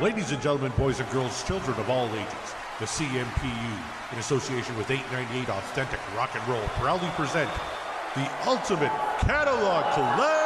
[0.00, 3.78] Ladies and gentlemen, boys and girls, children of all ages, the CMPU,
[4.12, 7.50] in association with 898 Authentic Rock and Roll, proudly present
[8.16, 10.41] the Ultimate Catalog Clash!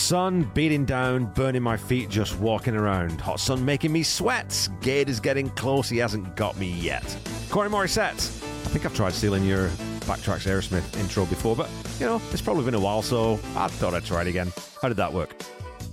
[0.00, 3.20] Sun beating down, burning my feet just walking around.
[3.20, 4.68] Hot sun making me sweat.
[4.80, 7.04] Gade is getting close, he hasn't got me yet.
[7.50, 8.14] Corey Morissette.
[8.14, 9.68] I think I've tried stealing your
[10.00, 11.68] Backtracks Aerosmith intro before, but
[11.98, 14.52] you know, it's probably been a while, so I thought I'd try it again.
[14.80, 15.34] How did that work?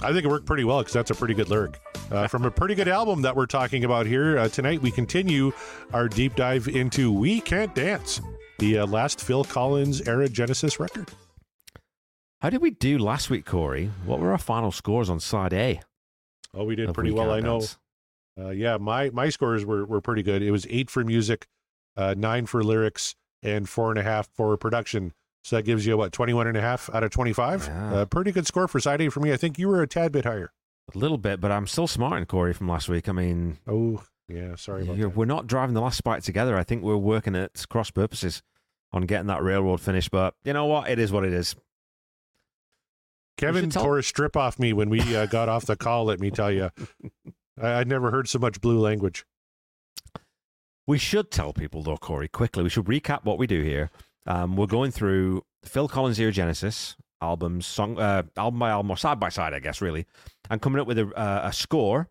[0.01, 1.79] I think it worked pretty well because that's a pretty good lyric.
[2.09, 5.51] Uh, from a pretty good album that we're talking about here uh, tonight, we continue
[5.91, 8.21] our deep dive into We Can't Dance,
[8.59, 11.11] the uh, last Phil Collins era Genesis record.
[12.41, 13.91] How did we do last week, Corey?
[14.05, 15.81] What were our final scores on side A?
[16.53, 17.31] Oh, we did pretty well.
[17.31, 17.61] I know.
[18.39, 20.41] Uh, yeah, my my scores were were pretty good.
[20.43, 21.47] It was eight for music,
[21.95, 25.13] uh, nine for lyrics, and four and a half for production.
[25.43, 27.67] So that gives you what 21 and a half out of 25.
[27.67, 27.93] Yeah.
[27.93, 29.31] Uh, pretty good score for side A for me.
[29.31, 30.51] I think you were a tad bit higher.
[30.93, 33.07] A little bit, but I'm still smarting Corey from last week.
[33.07, 34.55] I mean, Oh, yeah.
[34.55, 35.17] Sorry about you're- that.
[35.17, 36.57] we're not driving the last spike together.
[36.57, 38.43] I think we're working at cross purposes
[38.91, 40.11] on getting that railroad finished.
[40.11, 40.89] But you know what?
[40.89, 41.55] It is what it is.
[43.37, 46.05] Kevin tell- tore a strip off me when we uh, got off the call.
[46.05, 46.71] Let me tell you,
[47.61, 49.25] I, I'd never heard so much blue language.
[50.85, 52.63] We should tell people, though, Corey, quickly.
[52.63, 53.89] We should recap what we do here.
[54.25, 58.97] Um, we're going through Phil Collins' Era Genesis albums, song, uh, album by album, or
[58.97, 60.05] side by side, I guess, really,
[60.49, 62.09] and coming up with a, uh, a score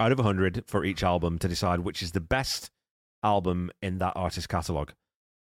[0.00, 2.70] out of 100 for each album to decide which is the best
[3.22, 4.90] album in that artist's catalog.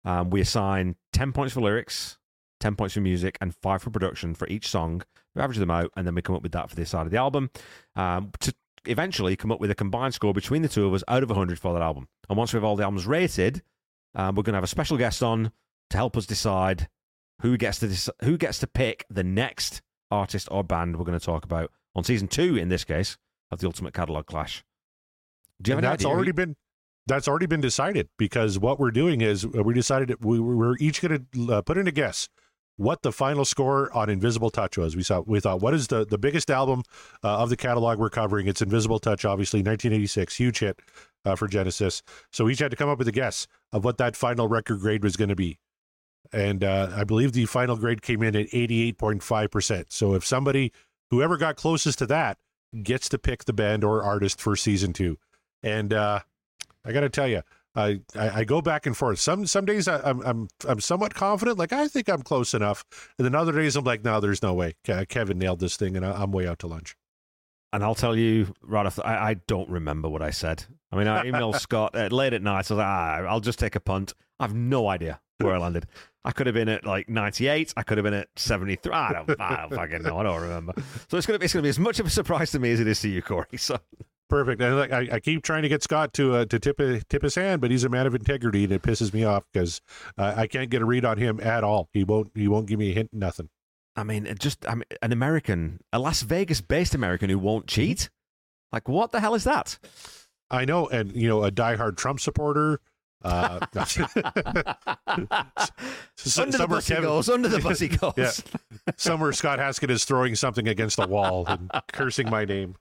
[0.06, 2.17] Um, we assign 10 points for lyrics,
[2.59, 5.03] 10 points for music, and 5 for production for each song.
[5.36, 7.11] We average them out, and then we come up with that for the side of
[7.11, 7.52] the album
[7.95, 8.53] um, to
[8.86, 11.59] eventually come up with a combined score between the two of us out of 100
[11.59, 12.07] for that album.
[12.29, 13.62] And once we have all the albums rated,
[14.16, 15.51] um, we're going to have a special guest on
[15.90, 16.88] to help us decide
[17.41, 21.19] who gets to dec- who gets to pick the next artist or band we're going
[21.19, 23.17] to talk about on season two, in this case,
[23.51, 24.63] of the Ultimate Catalog Clash.
[25.62, 26.13] Do you have And that's idea?
[26.16, 26.56] already been
[27.06, 31.01] that's already been decided because what we're doing is uh, we decided we we're each
[31.01, 32.28] going to uh, put in a guess
[32.78, 34.96] what the final score on Invisible Touch was.
[34.96, 36.84] We saw we thought what is the the biggest album
[37.24, 38.48] uh, of the catalog we're covering?
[38.48, 40.80] It's Invisible Touch, obviously 1986, huge hit
[41.26, 42.02] uh, for Genesis.
[42.32, 44.80] So we each had to come up with a guess of what that final record
[44.80, 45.60] grade was going to be.
[46.32, 49.86] And uh, I believe the final grade came in at 88.5%.
[49.90, 50.74] So if somebody,
[51.09, 52.38] whoever got closest to that,
[52.84, 55.18] gets to pick the band or artist for season two.
[55.64, 56.20] And uh,
[56.86, 57.44] I got to tell you,
[57.78, 59.20] I, I I go back and forth.
[59.20, 62.84] Some some days I, I'm I'm I'm somewhat confident, like I think I'm close enough,
[63.18, 64.76] and then other days I'm like, no, there's no way.
[65.08, 66.96] Kevin nailed this thing, and I, I'm way out to lunch.
[67.74, 70.66] And I'll tell you right off, the, I, I don't remember what I said.
[70.92, 72.56] I mean, I emailed Scott uh, late at night.
[72.56, 74.14] I was like, ah, I'll just take a punt.
[74.40, 75.86] I've no idea where I landed.
[76.24, 77.74] I could have been at like 98.
[77.78, 78.92] I could have been at 73.
[78.92, 80.18] I don't, I don't fucking know.
[80.18, 80.74] I don't remember.
[81.09, 82.80] So it's gonna be, it's gonna be as much of a surprise to me as
[82.80, 83.46] it is to you, Corey.
[83.58, 83.78] So
[84.30, 84.62] Perfect.
[84.62, 87.36] And I, I keep trying to get Scott to uh, to tip a, tip his
[87.36, 89.80] hand, but he's a man of integrity, and it pisses me off because
[90.18, 91.88] uh, I can't get a read on him at all.
[91.94, 93.48] He won't he won't give me a hint, nothing.
[93.96, 98.10] I mean, just I mean, an American, a Las Vegas-based American who won't cheat.
[98.74, 99.80] Like, what the hell is that?
[100.52, 102.82] I know, and you know, a diehard Trump supporter.
[103.24, 103.98] Uh, s-
[106.38, 107.30] under the bus he Kevin- goes.
[107.30, 108.14] Under the bus he goes.
[108.18, 108.32] Yeah.
[108.98, 112.76] somewhere Scott Haskett is throwing something against the wall and cursing my name.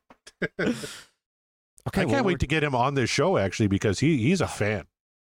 [1.89, 4.41] Okay, I can't we're- wait to get him on this show actually because he he's
[4.41, 4.87] a fan.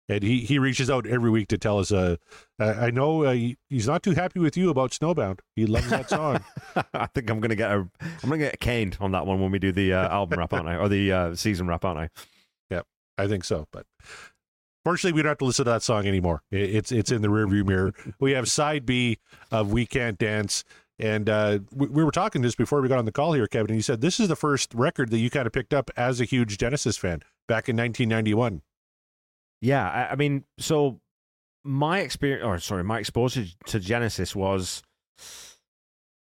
[0.09, 1.93] And he, he reaches out every week to tell us.
[1.93, 2.17] Uh,
[2.59, 5.39] I know uh, he, he's not too happy with you about Snowbound.
[5.55, 6.45] He loves that song.
[6.93, 7.91] I think I'm gonna get a I'm
[8.25, 10.77] gonna get caned on that one when we do the uh, album wrap, aren't I?
[10.77, 12.09] Or the uh, season wrap, aren't I?
[12.69, 12.83] Yeah,
[13.17, 13.69] I think so.
[13.73, 13.87] But
[14.85, 16.43] fortunately, we don't have to listen to that song anymore.
[16.51, 17.95] It, it's it's in the rearview mirror.
[18.19, 19.19] We have side B
[19.53, 20.65] of "We Can't Dance,"
[20.99, 23.71] and uh, we, we were talking this before we got on the call here, Kevin.
[23.71, 26.21] And you said this is the first record that you kind of picked up as
[26.21, 28.63] a huge Genesis fan back in 1991.
[29.61, 31.01] Yeah, I, I mean, so
[31.65, 34.83] my experience, or sorry, my exposure to Genesis was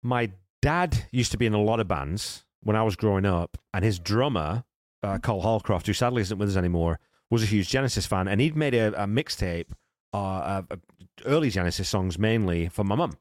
[0.02, 0.30] my
[0.62, 3.84] dad used to be in a lot of bands when I was growing up, and
[3.84, 4.64] his drummer,
[5.02, 6.98] uh, Cole Hallcroft, who sadly isn't with us anymore,
[7.30, 9.72] was a huge Genesis fan, and he'd made a, a mixtape,
[10.14, 10.80] uh, of
[11.26, 13.18] early Genesis songs mainly for my mum.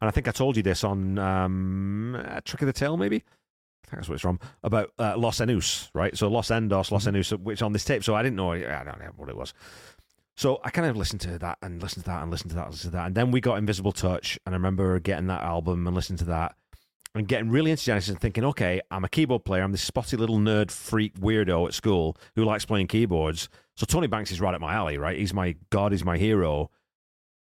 [0.00, 3.16] And I think I told you this on um, uh, Trick of the Tail, maybe.
[3.16, 6.16] I think that's what it's from about uh, Los Enus, right?
[6.16, 8.04] So Los Endos, Los Enus, which on this tape.
[8.04, 9.52] So I didn't know, I don't know what it was.
[10.36, 12.64] So I kind of listened to that and listened to that and listened to that
[12.64, 13.06] and listened to that.
[13.06, 14.38] And then we got Invisible Touch.
[14.46, 16.54] And I remember getting that album and listening to that.
[17.14, 19.62] and getting really into Genesis and thinking, okay, I'm a keyboard player.
[19.62, 23.48] I'm this spotty little nerd freak weirdo at school who likes playing keyboards.
[23.76, 25.18] So Tony Banks is right up my alley, right?
[25.18, 26.70] He's my god, he's my hero.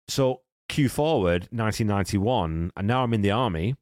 [0.06, 3.74] So cue forward 1991, and now I'm in the army.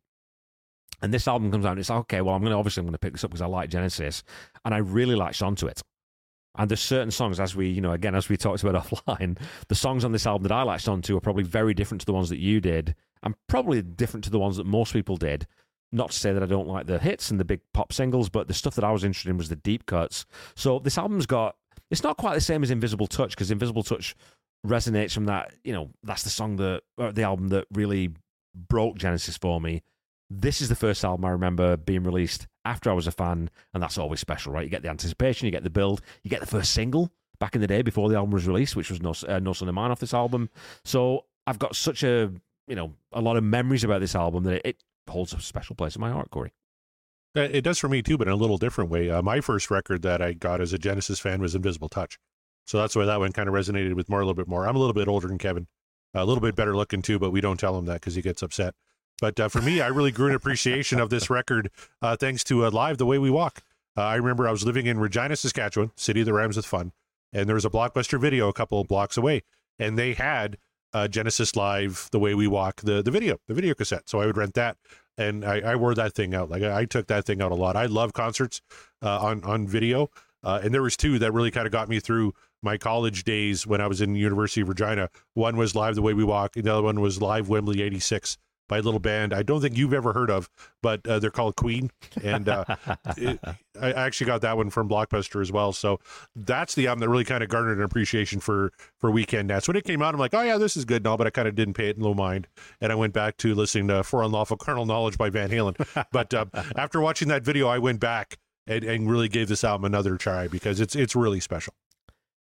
[1.02, 2.98] And this album comes out, and it's like, okay, well, I'm to obviously I'm to
[2.98, 4.22] pick this up because I like Genesis,
[4.64, 5.82] and I really latched onto it.
[6.58, 9.38] And there's certain songs, as we, you know, again, as we talked about offline,
[9.68, 12.14] the songs on this album that I latched onto are probably very different to the
[12.14, 15.46] ones that you did, and probably different to the ones that most people did.
[15.92, 18.48] Not to say that I don't like the hits and the big pop singles, but
[18.48, 20.24] the stuff that I was interested in was the deep cuts.
[20.54, 21.56] So this album's got,
[21.90, 24.16] it's not quite the same as Invisible Touch, because Invisible Touch
[24.66, 28.10] resonates from that, you know, that's the song that, or the album that really
[28.54, 29.82] broke Genesis for me.
[30.28, 33.82] This is the first album I remember being released after I was a fan, and
[33.82, 34.64] that's always special, right?
[34.64, 37.60] You get the anticipation, you get the build, you get the first single back in
[37.60, 39.90] the day before the album was released, which was No, uh, no Son of Mine
[39.90, 40.50] off this album.
[40.84, 42.32] So I've got such a,
[42.66, 45.76] you know, a lot of memories about this album that it, it holds a special
[45.76, 46.52] place in my heart, Corey.
[47.36, 49.10] Uh, It does for me too, but in a little different way.
[49.10, 52.18] Uh, my first record that I got as a Genesis fan was Invisible Touch.
[52.66, 54.66] So that's why that one kind of resonated with more a little bit more.
[54.66, 55.68] I'm a little bit older than Kevin,
[56.14, 58.42] a little bit better looking too, but we don't tell him that because he gets
[58.42, 58.74] upset.
[59.20, 61.70] But uh, for me, I really grew an appreciation of this record
[62.02, 63.62] uh, thanks to uh, Live the Way We Walk.
[63.96, 66.92] Uh, I remember I was living in Regina, Saskatchewan, city of the rhymes with fun,
[67.32, 69.42] and there was a Blockbuster video a couple of blocks away,
[69.78, 70.58] and they had
[70.92, 74.08] uh, Genesis Live the Way We Walk, the the video, the video cassette.
[74.08, 74.76] So I would rent that,
[75.16, 76.50] and I, I wore that thing out.
[76.50, 77.76] Like I, I took that thing out a lot.
[77.76, 78.60] I love concerts
[79.02, 80.10] uh, on on video,
[80.42, 83.80] and there was two that really kind of got me through my college days when
[83.80, 85.10] I was in the University of Regina.
[85.34, 88.38] One was Live the Way We Walk, and the other one was Live Wembley '86
[88.68, 90.48] by a little band I don't think you've ever heard of,
[90.82, 91.90] but uh, they're called Queen,
[92.22, 92.64] and uh,
[93.16, 93.38] it,
[93.80, 95.72] I actually got that one from Blockbuster as well.
[95.72, 96.00] So
[96.34, 99.68] that's the album that really kind of garnered an appreciation for for We Can't Dance.
[99.68, 101.30] When it came out, I'm like, oh yeah, this is good and all, but I
[101.30, 102.48] kind of didn't pay it in low mind,
[102.80, 106.06] and I went back to listening to For Unlawful Carnal Knowledge by Van Halen.
[106.12, 109.84] but uh, after watching that video, I went back and, and really gave this album
[109.84, 111.74] another try because it's it's really special.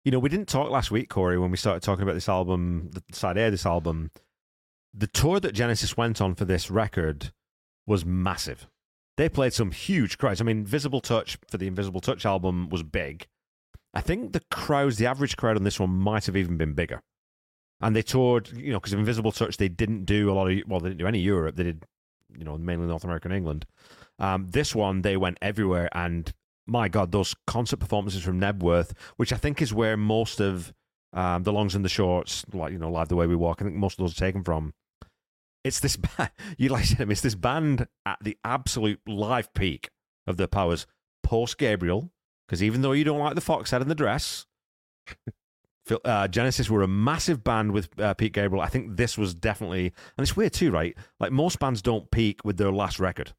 [0.03, 2.89] You know, we didn't talk last week, Corey, when we started talking about this album,
[2.91, 4.09] the side A of this album.
[4.93, 7.31] The tour that Genesis went on for this record
[7.85, 8.67] was massive.
[9.17, 10.41] They played some huge crowds.
[10.41, 13.27] I mean, Visible Touch for the Invisible Touch album was big.
[13.93, 17.01] I think the crowds, the average crowd on this one might have even been bigger.
[17.79, 20.79] And they toured, you know, because Invisible Touch, they didn't do a lot of, well,
[20.79, 21.55] they didn't do any Europe.
[21.55, 21.85] They did,
[22.35, 23.65] you know, mainly North America and England.
[24.17, 25.89] Um, this one, they went everywhere.
[25.93, 26.33] And
[26.71, 30.73] my God, those concert performances from Knebworth, which I think is where most of
[31.13, 33.65] um, the longs and the shorts, like, you know, Live the Way We Walk, I
[33.65, 34.73] think most of those are taken from.
[35.63, 39.89] It's this, ba- you like said, it's this band at the absolute live peak
[40.25, 40.87] of their powers
[41.23, 42.09] post Gabriel,
[42.47, 44.45] because even though you don't like the fox head and the dress,
[46.05, 48.63] uh, Genesis were a massive band with uh, Pete Gabriel.
[48.63, 50.95] I think this was definitely, and it's weird too, right?
[51.19, 53.33] Like most bands don't peak with their last record.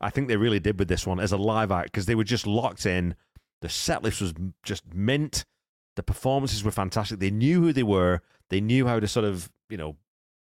[0.00, 2.24] I think they really did with this one as a live act because they were
[2.24, 3.14] just locked in.
[3.62, 5.44] The set list was just mint.
[5.96, 7.20] The performances were fantastic.
[7.20, 8.20] They knew who they were.
[8.50, 9.96] They knew how to sort of, you know,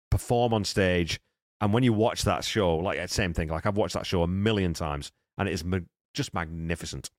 [0.10, 1.20] perform on stage.
[1.62, 3.50] And when you watch that show, like same thing.
[3.50, 5.80] Like I've watched that show a million times, and it is ma-
[6.14, 7.10] just magnificent.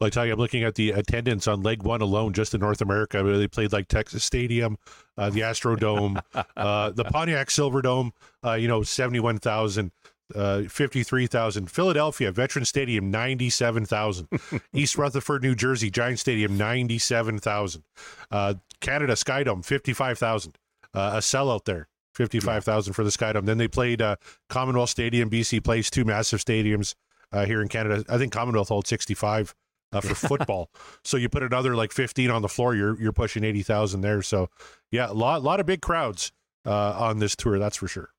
[0.00, 2.80] I tell you, I'm looking at the attendance on leg one alone, just in North
[2.80, 3.22] America.
[3.22, 4.76] where They played like Texas Stadium,
[5.16, 6.20] uh, the Astrodome,
[6.56, 8.10] uh, the Pontiac Silverdome,
[8.44, 9.92] uh, you know, 71,000,
[10.34, 11.70] uh, 53,000.
[11.70, 14.28] Philadelphia, Veteran Stadium, 97,000.
[14.72, 17.82] East Rutherford, New Jersey, Giant Stadium, 97,000.
[18.30, 20.56] Uh, Canada, Skydome, 55,000.
[20.92, 21.88] Uh, a sellout there.
[22.14, 23.44] 55,000 for the Skydome.
[23.44, 24.16] Then they played uh,
[24.48, 26.94] Commonwealth Stadium, BC Place, two massive stadiums
[27.32, 28.04] uh, here in Canada.
[28.08, 29.54] I think Commonwealth holds 65
[29.92, 30.70] uh, for football.
[31.04, 34.22] so you put another like 15 on the floor, you're you're pushing 80,000 there.
[34.22, 34.48] So
[34.90, 36.32] yeah, a lot lot of big crowds
[36.64, 38.13] uh, on this tour, that's for sure.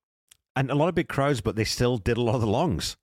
[0.56, 2.98] And a lot of big crowds, but they still did a lot of the longs.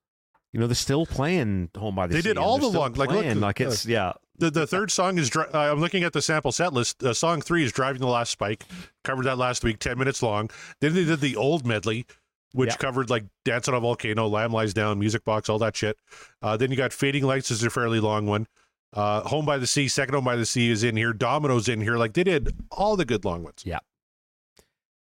[0.52, 2.16] You know, they're still playing Home by the Sea.
[2.18, 2.28] They Sea.
[2.30, 4.12] did all the still long- like, look, like uh, it's yeah.
[4.38, 7.02] The the third song is dri- uh, I'm looking at the sample set list.
[7.02, 8.64] Uh, song 3 is Driving the Last Spike.
[9.04, 10.50] Covered that last week, 10 minutes long.
[10.80, 12.06] Then they did the old medley
[12.54, 12.76] which Yeah.
[12.76, 15.96] covered like Dance on a Volcano, Lamb Lies Down, Music Box, all that shit.
[16.42, 18.46] Uh, then you got Fading Lights is a fairly long one.
[18.92, 21.14] Uh, Home by the Sea, Second Home by the Sea is in here.
[21.14, 21.96] Domino's in here.
[21.96, 23.62] Like they did all the good long ones.
[23.64, 23.78] Yeah.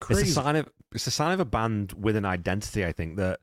[0.02, 0.22] Crazy.
[0.24, 2.86] It's a sign of it's a sign of a band with an identity.
[2.86, 3.40] I think that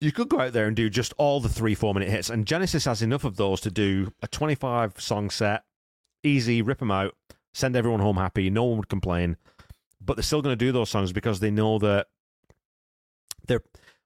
[0.00, 2.46] you could go out there and do just all the three four minute hits, and
[2.46, 5.64] Genesis has enough of those to do a twenty five song set,
[6.22, 7.14] easy, rip them out,
[7.52, 8.50] send everyone home happy.
[8.50, 9.36] No one would complain,
[10.00, 12.08] but they're still going to do those songs because they know that
[13.46, 13.62] they're.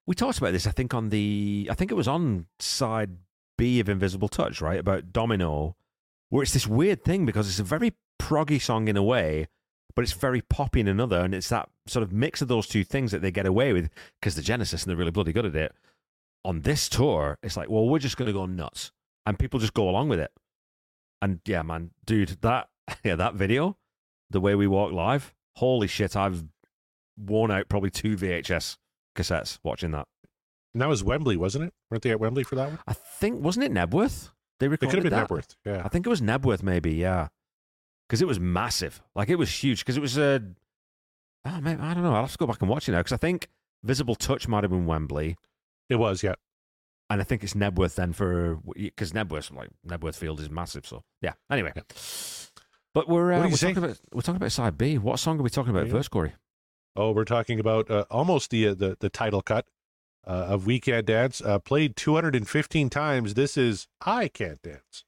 [0.06, 3.16] We talked about this, I think, on the I think it was on side
[3.58, 4.78] B of Invisible Touch, right?
[4.78, 5.76] About Domino,
[6.30, 9.48] where it's this weird thing because it's a very proggy song in a way,
[9.98, 12.84] but it's very poppy in another, and it's that sort of mix of those two
[12.84, 13.90] things that they get away with
[14.20, 15.74] because the Genesis and they're really bloody good at it.
[16.44, 18.92] On this tour, it's like, well, we're just going to go nuts,
[19.26, 20.30] and people just go along with it.
[21.20, 22.68] And yeah, man, dude, that
[23.02, 23.76] yeah, that video,
[24.30, 26.44] the way we walk live, holy shit, I've
[27.16, 28.76] worn out probably two VHS
[29.16, 30.06] cassettes watching that.
[30.74, 31.74] And that was Wembley, wasn't it?
[31.90, 32.78] Weren't they at Wembley for that one?
[32.86, 34.30] I think wasn't it Knebworth?
[34.60, 35.28] They It could have been that?
[35.28, 35.56] Knebworth.
[35.64, 35.82] Yeah.
[35.84, 36.92] I think it was Knebworth, maybe.
[36.92, 37.26] Yeah,
[38.08, 39.02] because it was massive.
[39.14, 39.80] Like it was huge.
[39.80, 40.42] Because it was a.
[41.44, 42.14] oh, maybe, I don't know.
[42.14, 42.98] I'll have to go back and watch it now.
[42.98, 43.48] Because I think
[43.84, 45.36] Visible Touch might have been Wembley,
[45.88, 46.34] It was, yeah.
[47.10, 50.86] and I think it's Knebworth then for because Knebworth like Knebworth Field is massive.
[50.86, 51.34] So yeah.
[51.50, 51.82] Anyway, Yeah.
[52.94, 54.98] but we're uh, we're talking about we're talking about side B.
[54.98, 55.92] What song are we talking about Yeah.
[55.92, 56.32] first, Corey?
[56.96, 59.66] Oh, we're talking about uh, almost the, uh, the the title cut
[60.26, 61.40] uh, of We Can't Dance.
[61.40, 63.34] Uh, played 215 times.
[63.34, 65.04] This is I Can't Dance.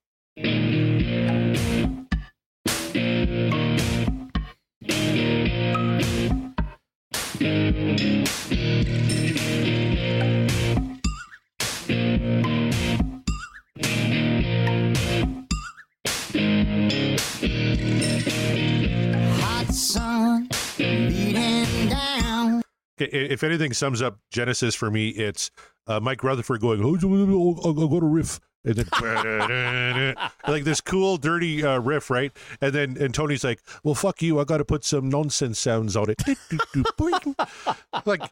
[23.40, 25.50] If anything sums up Genesis for me, it's
[25.87, 30.14] uh, Mike Rutherford going, "Oh, I'll, go to riff," and then
[30.49, 32.33] like this cool, dirty uh, riff, right?
[32.61, 34.40] And then and Tony's like, "Well, fuck you.
[34.40, 36.23] I got to put some nonsense sounds on it."
[38.05, 38.23] Like,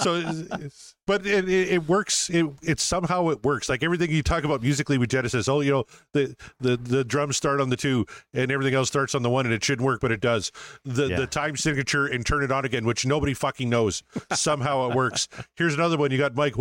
[0.00, 2.28] so, it's, it's- but it, it, it works.
[2.30, 3.68] It, it somehow it works.
[3.68, 5.48] Like everything you talk about musically with Genesis.
[5.48, 9.14] Oh, you know, the the the drums start on the two, and everything else starts
[9.14, 10.50] on the one, and it shouldn't work, but it does.
[10.84, 11.16] The Yeah.
[11.16, 14.02] the time signature and turn it on again, which nobody fucking knows.
[14.32, 15.28] Somehow it works.
[15.56, 16.10] Here's another one.
[16.10, 16.54] You got Mike,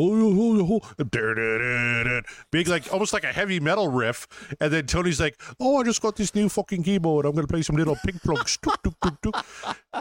[2.51, 4.27] big like almost like a heavy metal riff,
[4.59, 7.25] and then Tony's like, "Oh, I just got this new fucking keyboard.
[7.25, 8.57] I'm gonna play some little pink plugs."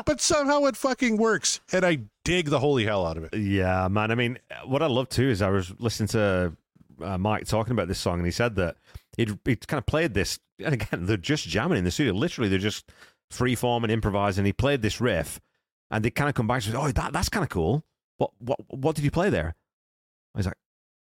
[0.06, 3.34] But somehow it fucking works, and I dig the holy hell out of it.
[3.36, 4.10] Yeah, man.
[4.10, 6.56] I mean, what I love too is I was listening to
[7.02, 8.76] uh, Mike talking about this song, and he said that
[9.16, 10.38] he'd, he'd kind of played this.
[10.58, 12.12] And again, they're just jamming in the studio.
[12.12, 12.90] Literally, they're just
[13.30, 14.44] free forming, improvising.
[14.44, 15.40] He played this riff,
[15.90, 17.84] and they kind of come back to, "Oh, that that's kind of cool."
[18.18, 19.54] What what what did you play there?
[20.34, 20.56] Was like,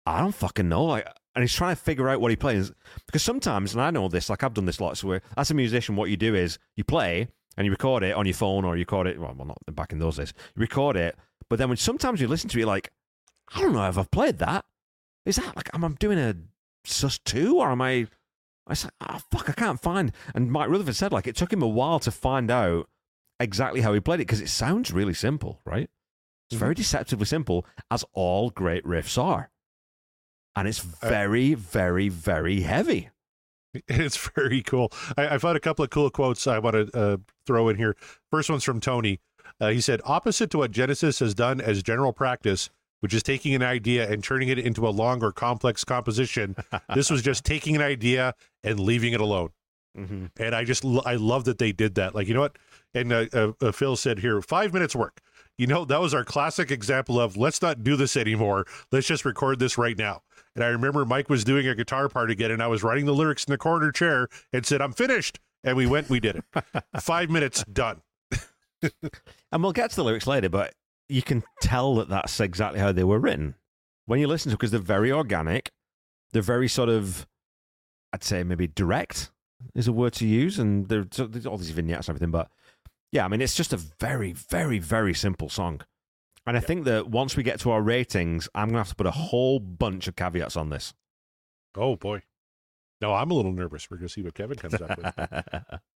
[0.06, 0.84] I don't fucking know.
[0.84, 2.72] Like, and he's trying to figure out what he plays
[3.06, 5.02] because sometimes, and I know this, like I've done this lots.
[5.02, 8.26] Where as a musician, what you do is you play and you record it on
[8.26, 9.18] your phone or you record it.
[9.20, 10.32] Well, well, not back in those days.
[10.56, 11.16] You record it,
[11.48, 12.90] but then when sometimes you listen to it, you're like,
[13.54, 14.64] I don't know if I've played that.
[15.26, 16.34] Is that like I'm I doing a
[16.84, 18.06] sus two or am I?
[18.66, 20.12] I said, oh fuck, I can't find.
[20.34, 22.88] And Mike Rutherford said like it took him a while to find out
[23.40, 25.90] exactly how he played it because it sounds really simple, right?
[26.48, 26.80] It's very mm-hmm.
[26.80, 29.50] deceptively simple, as all great riffs are,
[30.54, 33.08] and it's uh, very, very, very heavy.
[33.88, 34.92] It's very cool.
[35.16, 37.96] I, I found a couple of cool quotes I want to uh, throw in here.
[38.30, 39.20] First one's from Tony.
[39.60, 43.54] Uh, he said, opposite to what Genesis has done as general practice, which is taking
[43.54, 46.56] an idea and turning it into a long or complex composition,
[46.94, 49.50] this was just taking an idea and leaving it alone.
[49.96, 50.26] Mm-hmm.
[50.38, 52.14] And I just, I love that they did that.
[52.14, 52.56] Like, you know what?
[52.94, 55.20] And uh, uh, uh, Phil said here, five minutes work.
[55.58, 58.66] You know, that was our classic example of let's not do this anymore.
[58.90, 60.22] Let's just record this right now.
[60.54, 63.14] And I remember Mike was doing a guitar part again, and I was writing the
[63.14, 65.38] lyrics in the corner chair and said, I'm finished.
[65.64, 66.64] And we went, we did it.
[67.00, 68.02] Five minutes, done.
[69.52, 70.74] And we'll get to the lyrics later, but
[71.08, 73.54] you can tell that that's exactly how they were written
[74.06, 75.70] when you listen to because they're very organic.
[76.32, 77.26] They're very sort of,
[78.12, 79.30] I'd say maybe direct
[79.74, 82.32] is a word to use, and there's all these vignettes and everything.
[82.32, 82.50] But
[83.12, 85.82] yeah, I mean, it's just a very, very, very simple song.
[86.44, 89.06] And I think that once we get to our ratings, I'm gonna have to put
[89.06, 90.92] a whole bunch of caveats on this.
[91.76, 92.22] Oh, boy.
[93.00, 93.90] No, I'm a little nervous.
[93.90, 95.80] We're going to see what Kevin comes up with.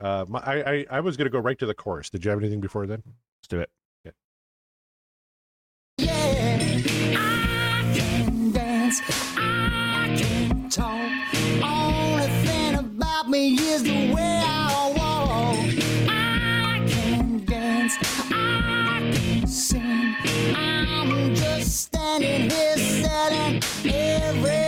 [0.00, 2.10] Uh, my, I, I, I was going to go right to the chorus.
[2.10, 3.02] Did you have anything before then?
[3.06, 3.70] Let's do it.
[21.64, 24.60] Standing here selling everything.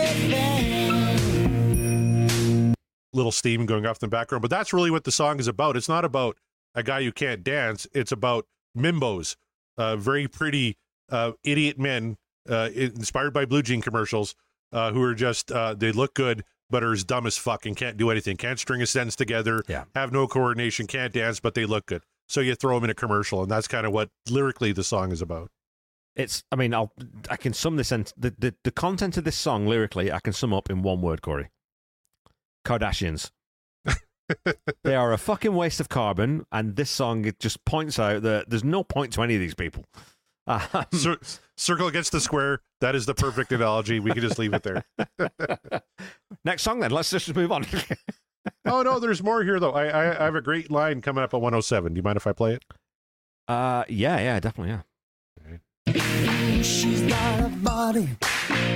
[3.13, 4.41] little steam going off in the background.
[4.43, 5.75] But that's really what the song is about.
[5.75, 6.37] It's not about
[6.75, 7.87] a guy who can't dance.
[7.93, 8.45] It's about
[8.77, 9.35] mimbos,
[9.77, 10.77] uh, very pretty
[11.09, 14.35] uh, idiot men uh, inspired by Blue Jean commercials
[14.71, 17.77] uh, who are just uh, they look good but are as dumb as fuck and
[17.77, 19.85] can't do anything, can't string a sentence together, Yeah.
[19.95, 22.01] have no coordination, can't dance, but they look good.
[22.27, 25.13] So you throw them in a commercial, and that's kind of what lyrically the song
[25.13, 25.49] is about.
[26.17, 26.43] It's.
[26.51, 26.91] I mean, I'll.
[27.29, 27.91] I can sum this.
[27.91, 31.01] And the, the the content of this song lyrically, I can sum up in one
[31.01, 31.49] word, Corey.
[32.65, 33.31] Kardashians.
[34.83, 38.49] they are a fucking waste of carbon, and this song it just points out that
[38.49, 39.85] there's no point to any of these people.
[40.49, 40.61] Um,
[40.93, 41.19] Cir-
[41.57, 42.61] circle against the square.
[42.79, 43.99] That is the perfect analogy.
[43.99, 44.81] We can just leave it there.
[46.45, 46.91] next song, then.
[46.91, 47.65] Let's just move on.
[48.63, 49.73] Oh no, there's more here though.
[49.73, 51.93] I, I I have a great line coming up at 107.
[51.93, 52.63] Do you mind if I play it?
[53.49, 55.57] uh, yeah, yeah, definitely, yeah.
[56.63, 58.09] She's got a body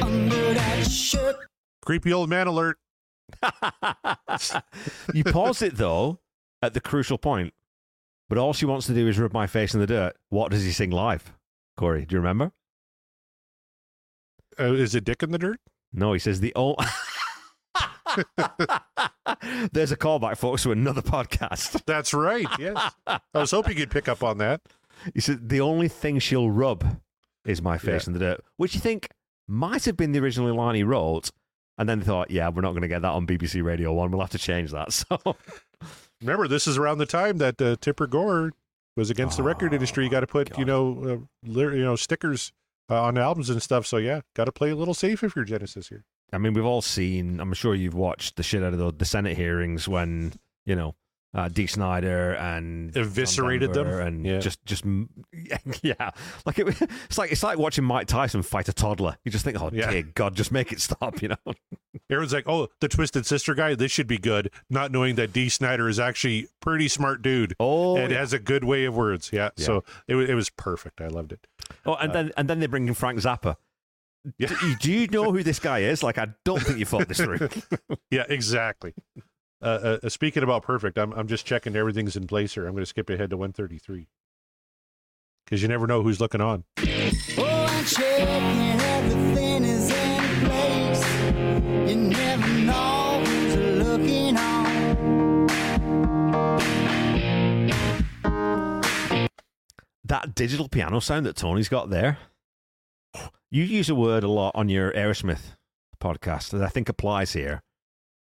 [0.01, 1.35] under that shirt.
[1.83, 2.77] Creepy old man alert.
[5.13, 6.19] you pause it though
[6.61, 7.53] at the crucial point,
[8.29, 10.15] but all she wants to do is rub my face in the dirt.
[10.29, 11.33] What does he sing live?
[11.77, 12.51] Corey, do you remember?
[14.59, 15.59] Uh, is it Dick in the dirt?
[15.93, 16.77] No, he says the old.
[19.71, 21.83] There's a callback, folks, to another podcast.
[21.85, 22.47] That's right.
[22.59, 22.93] Yes.
[23.07, 24.61] I was hoping you'd pick up on that.
[25.13, 26.99] He said the only thing she'll rub
[27.45, 28.09] is my face Yeah.
[28.09, 29.09] in the dirt, which you think
[29.47, 31.29] might have been the original line he wrote,
[31.77, 34.11] and then they thought, yeah, we're not going to get that on BBC Radio One.
[34.11, 34.91] We'll have to change that.
[35.09, 35.35] So
[36.21, 38.51] Remember, this is around the time that uh, Tipper Gore
[38.95, 40.03] was against the record Oh, industry.
[40.03, 42.51] You got to put, you know, uh, you know, stickers
[42.91, 43.87] uh, on albums and stuff.
[43.87, 46.03] So yeah, got to play a little safe if you're Genesis here.
[46.31, 47.39] I mean, we've all seen.
[47.39, 50.33] I'm sure you've watched the shit out of the, the Senate hearings when
[50.65, 50.93] you know
[51.33, 53.87] uh, Dee Snider and Eviscerated them?
[53.87, 54.39] And Yeah.
[54.39, 54.83] just just
[55.81, 56.11] yeah,
[56.45, 56.67] like it,
[57.05, 59.17] it's like it's like watching Mike Tyson fight a toddler.
[59.23, 59.89] You just think, oh Yeah.
[59.91, 61.35] dear God, just make it stop, you know?
[62.09, 65.47] Everyone's like, "Oh, the Twisted Sister guy, this should be good," not knowing that Dee
[65.49, 68.19] Snider is actually pretty smart dude Oh, and yeah.
[68.19, 69.29] has a good way of words.
[69.31, 69.65] Yeah, Yeah.
[69.65, 70.99] so it, it was perfect.
[71.01, 71.47] I loved it.
[71.85, 73.55] oh, and then and then they bring in Frank Zappa.
[74.37, 74.47] Yeah.
[74.49, 76.03] Do, do you know who this guy is?
[76.03, 77.49] Like, I don't think you thought this through.
[78.11, 78.93] Yeah, exactly.
[79.61, 82.65] Uh, uh, speaking about perfect, I'm I'm just checking everything's in place here.
[82.65, 84.07] I'm going to skip ahead to 133
[85.45, 85.61] because.
[85.61, 86.63] You never know who's looking on.
[100.11, 102.17] that digital piano sound that Tony's got there.
[103.49, 105.55] You use a word a lot on your Aerosmith
[106.01, 107.61] podcast that I think applies here.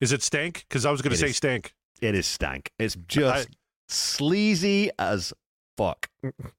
[0.03, 0.65] Is it stank?
[0.67, 1.37] Because I was going to say is.
[1.37, 1.73] stank.
[2.01, 2.73] It is stank.
[2.77, 3.47] It's just
[3.87, 5.31] sleazy as
[5.77, 6.09] fuck.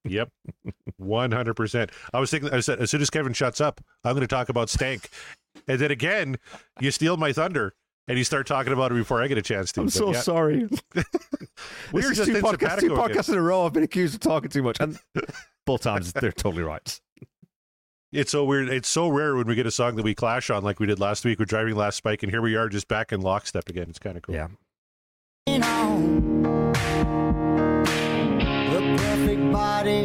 [0.04, 0.30] Yep,
[0.96, 1.54] 100.
[1.54, 2.48] percent I was thinking.
[2.54, 5.11] I said as soon as Kevin shuts up, I'm going to talk about stank,
[5.68, 6.37] and then again,
[6.80, 7.74] you steal my thunder.
[8.07, 9.80] And you start talking about it before I get a chance to.
[9.80, 10.68] I'm so yeah, sorry.
[11.92, 13.64] Were just two, podcasts, two podcasts in a row.
[13.64, 14.98] I've been accused of talking too much, and
[15.64, 17.00] both times they're totally right.
[18.14, 18.68] It's so weird.
[18.68, 21.00] It's so rare when we get a song that we clash on, like we did
[21.00, 23.87] last week with Driving Last Spike, and here we are just back in lockstep again.
[23.88, 24.37] It's kind of cool.
[24.37, 24.46] Yeah.
[25.48, 26.72] on.
[28.70, 30.03] The perfect body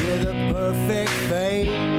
[0.00, 1.97] with a perfect face.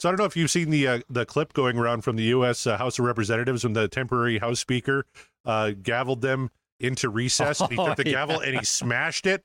[0.00, 2.22] So I don't know if you've seen the uh, the clip going around from the
[2.24, 2.66] U.S.
[2.66, 5.04] Uh, House of Representatives when the temporary House Speaker
[5.44, 7.60] uh, gavelled them into recess.
[7.60, 8.12] and he Oh, took the yeah.
[8.12, 9.44] gavel and he smashed it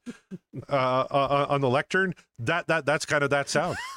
[0.70, 2.13] uh, uh, on the lectern.
[2.39, 3.76] That that that's kind of that sound.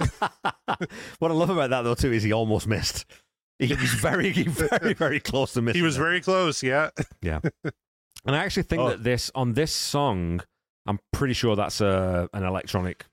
[1.20, 3.04] what I love about that though too is he almost missed.
[3.60, 5.78] He was very, very, very close to missing.
[5.78, 6.00] he was it.
[6.00, 6.62] very close.
[6.62, 6.90] Yeah.
[7.22, 7.40] Yeah.
[8.26, 8.88] And I actually think Oh.
[8.90, 10.40] that this on this song,
[10.86, 13.04] I'm pretty sure that's a an electronic.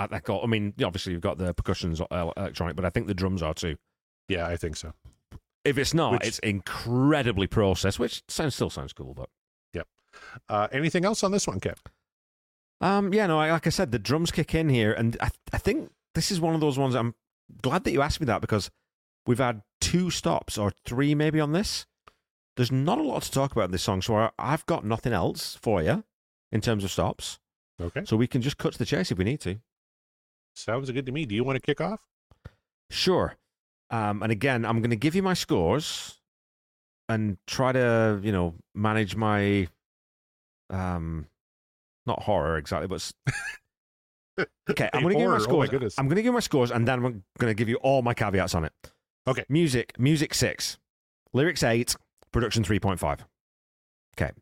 [0.00, 3.06] I, I got- I mean, obviously you've got the percussions uh, electronic, but I think
[3.06, 3.76] the drums are too.
[4.28, 4.92] Yeah, I think so.
[5.64, 9.14] If it's not, Which- it's incredibly processed, which sounds still sounds cool.
[9.14, 9.28] But
[10.48, 11.76] Uh, anything else on this one, Kev?
[12.80, 15.58] um, yeah, no, I, like I said, the drums kick in here, and I I
[15.58, 16.94] think this is one of those ones.
[16.96, 17.14] I'm
[17.62, 18.70] glad that you asked me that because
[19.26, 21.86] we've had two stops or three maybe on this.
[22.56, 25.12] There's not a lot to talk about in this song, so I, I've got nothing
[25.12, 26.02] else for you
[26.50, 27.38] in terms of stops.
[27.80, 28.02] Okay.
[28.04, 29.60] So we can just cut to the chase if we need to.
[30.54, 31.24] Sounds good to me.
[31.26, 32.00] Do you want to kick off?
[32.90, 33.36] Sure.
[33.90, 36.18] Um, and again, I'm going to give you my scores
[37.08, 39.68] and try to, you know, manage my,
[40.70, 41.26] um,
[42.06, 43.10] not horror exactly, but
[44.70, 44.90] okay.
[44.92, 45.46] I'm going to give you my Horror.
[45.48, 45.94] Oh, my scores.
[45.98, 48.02] I'm going to give you my scores, and then I'm going to give you all
[48.02, 48.72] my caveats on it.
[49.26, 49.44] Okay.
[49.48, 50.78] Music, music six,
[51.32, 51.94] lyrics eight,
[52.32, 53.24] production three point five.
[54.18, 54.32] Okay.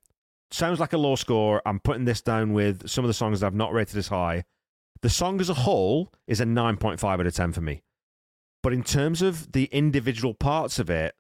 [0.51, 1.61] Sounds like a low score.
[1.67, 4.45] I'm putting this down with some of the songs that I've not rated as high.
[5.03, 7.83] The song as a whole is a 9.5 out of 10 for me.
[8.63, 11.15] But in terms of the individual parts of it,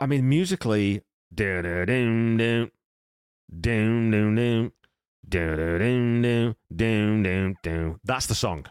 [0.00, 1.02] I mean, musically,
[8.04, 8.66] that's the song.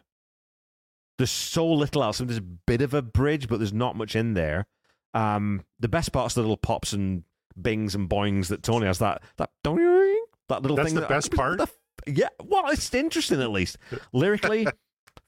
[1.18, 2.20] There's so little else.
[2.20, 4.68] There's a bit of a bridge, but there's not much in there.
[5.14, 7.24] Um, the best part's the little pops and
[7.60, 9.00] bings and boings that Tony has.
[9.00, 10.96] That that that little That's thing.
[10.96, 11.58] the that, best part.
[11.58, 11.68] The
[12.08, 13.78] yeah, well, it's interesting at least
[14.14, 14.68] lyrically.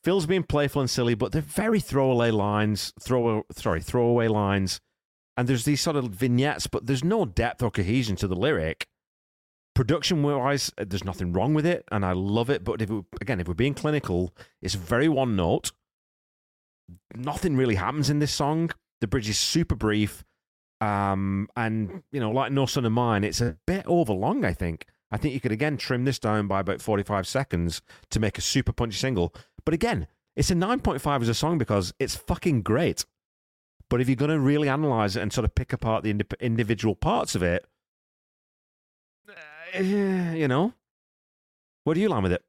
[0.04, 4.80] feels being playful and silly, but they're very throwaway lines, throw sorry, throwaway lines.
[5.38, 8.88] And there's these sort of vignettes, but there's no depth or cohesion to the lyric.
[9.74, 12.66] Production wise, there's nothing wrong with it, and I love it.
[12.66, 15.72] But if we, again, if we're being clinical, it's very one note.
[17.16, 18.72] Nothing really happens in this song.
[19.00, 20.26] The bridge is super brief,
[20.82, 24.44] um, and you know, like No Son of Mine, it's a bit overlong.
[24.44, 24.86] I think.
[25.12, 28.42] I think you could again trim this down by about 45 seconds to make a
[28.42, 29.34] super punchy single.
[29.66, 33.06] But again, it's a 9.5 as a song because it's fucking great.
[33.90, 36.26] But if you're going to really analyze it and sort of pick apart the indi-
[36.40, 37.66] individual parts of it,
[39.76, 40.74] uh, you know,
[41.84, 42.44] what do you line with it?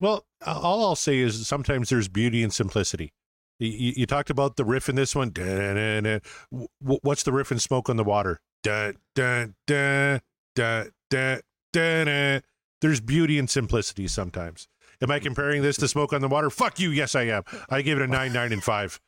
[0.00, 3.12] Well, all I'll say is sometimes there's beauty in simplicity.
[3.58, 5.32] You, you talked about the riff in this one.
[6.80, 8.40] What's the riff in Smoke on the Water?
[8.62, 10.18] Da, da, da,
[10.54, 11.38] da, da,
[11.72, 14.68] There's beauty in simplicity sometimes.
[15.02, 16.50] Am I comparing this to Smoke on the Water?
[16.50, 16.90] Fuck you.
[16.90, 17.42] Yes, I am.
[17.70, 19.00] I give it a nine, nine, and five.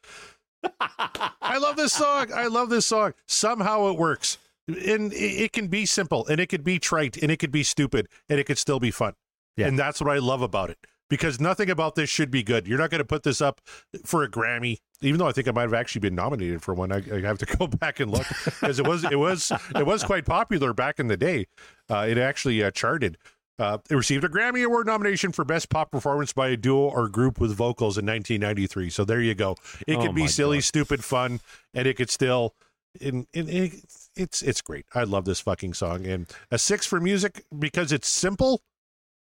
[0.81, 2.29] I love this song.
[2.35, 3.15] I love this song.
[3.27, 4.39] Somehow it works.
[4.69, 7.65] And it it can be simple and it could be trite and it could be
[7.65, 9.15] stupid and it could still be fun.
[9.57, 9.67] Yeah.
[9.67, 10.79] And that's what I love about it
[11.11, 12.67] because nothing about this should be good.
[12.67, 13.61] You're not going to put this up
[14.05, 16.93] for a Grammy, even though I think I might have actually been nominated for one.
[16.93, 20.03] I, I have to go back and look because it was it was it was
[20.05, 21.47] quite popular back in the day.
[21.91, 23.19] Uh, it actually uh, charted.
[23.59, 27.09] Uh, it received a Grammy Award nomination for Best Pop Performance by a Duo or
[27.09, 28.89] Group with Vocals in 1993.
[28.91, 29.57] So there you go.
[29.87, 30.65] It Oh could be silly, God.
[30.65, 31.41] stupid, fun,
[31.75, 32.55] and it could still.
[33.01, 33.73] In, in, in,
[34.17, 34.85] it's it's great.
[34.95, 36.07] I love this fucking song.
[36.07, 38.63] And a six for music because it's simple.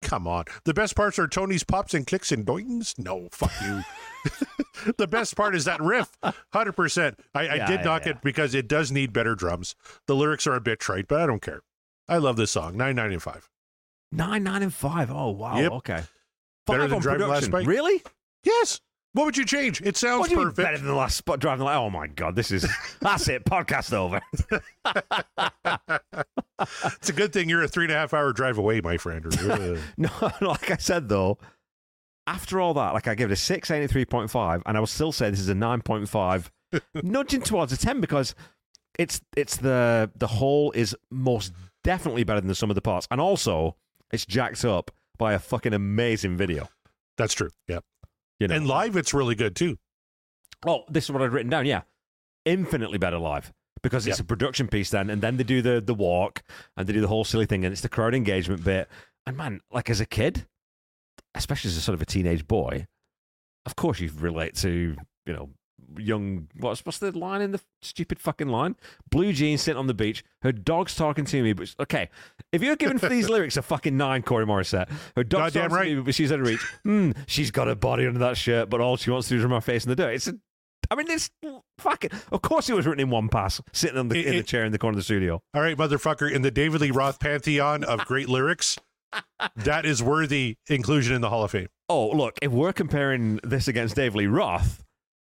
[0.02, 0.44] Come on.
[0.64, 2.94] The best parts are Tony's pops and clicks and doings.
[2.98, 3.82] No, fuck you.
[4.96, 6.10] the best part is that riff.
[6.52, 7.20] Hundred percent.
[7.34, 8.12] I, I did knock yeah.
[8.12, 9.74] it because it does need better drums.
[10.06, 11.62] The lyrics are a bit trite, but I don't care.
[12.08, 12.76] I love this song.
[12.76, 13.48] Nine nine and five.
[14.12, 15.10] Nine, nine, and five.
[15.10, 15.58] Oh wow.
[15.58, 15.72] Yep.
[15.72, 16.02] Okay.
[16.66, 17.68] Better Five than Driving Last production.
[17.68, 18.02] Really?
[18.44, 18.80] Yes.
[19.12, 19.80] What would you change?
[19.82, 20.66] It sounds What do you mean perfect.
[20.66, 21.64] better than the last spot driving?
[21.64, 22.66] Like, oh my god, this is
[23.00, 23.44] that's it.
[23.44, 24.20] Podcast over.
[26.84, 29.24] it's a good thing you're a three and a half hour drive away, my friend.
[29.96, 31.38] No, like I said though,
[32.26, 34.80] after all that, like I give it a six eighty three point five, and I
[34.80, 36.50] will still say this is a nine point five,
[37.02, 38.34] nudging towards a ten because
[38.98, 41.52] it's it's the the whole is most
[41.84, 43.76] definitely better than the sum of the parts, and also
[44.12, 46.68] it's jacked up by a fucking amazing video.
[47.16, 47.50] That's true.
[47.68, 47.80] Yeah.
[48.38, 49.76] You know, And live, it's really good too.
[50.66, 51.66] Oh, this is what I'd written down.
[51.66, 51.82] Yeah,
[52.44, 54.24] infinitely better live because it's Yep.
[54.24, 54.90] a production piece.
[54.90, 56.42] Then, and then they do the the walk
[56.76, 58.88] and they do the whole silly thing, and it's the crowd engagement bit.
[59.26, 60.46] And man, like as a kid,
[61.34, 62.86] especially as a sort of a teenage boy,
[63.66, 65.50] of course you relate to you know
[65.98, 66.48] young.
[66.58, 68.76] What's what's the line in the stupid fucking line?
[69.10, 70.22] Blue jeans sitting on the beach.
[70.42, 72.08] Her dog's talking to me, but okay.
[72.52, 75.76] If you're giving for these lyrics a fucking nine, Corey Morissette, her dog's Goddamn talking
[75.76, 75.88] right.
[75.90, 76.60] to me, but she's out of reach.
[76.84, 79.44] Hmm, she's got a body under that shirt, but all she wants to do is
[79.44, 80.14] rub her face in the dirt.
[80.14, 80.34] It's a
[80.90, 81.30] I mean, it's
[81.78, 82.10] fucking.
[82.32, 84.64] Of course, it was written in one pass, sitting on the, It- in the chair
[84.64, 85.42] in the corner of the studio.
[85.54, 86.30] All right, motherfucker.
[86.30, 88.78] In the David Lee Roth pantheon of great lyrics,
[89.56, 91.68] that is worthy inclusion in the Hall of Fame.
[91.88, 94.82] Oh, look, if we're comparing this against David Lee Roth,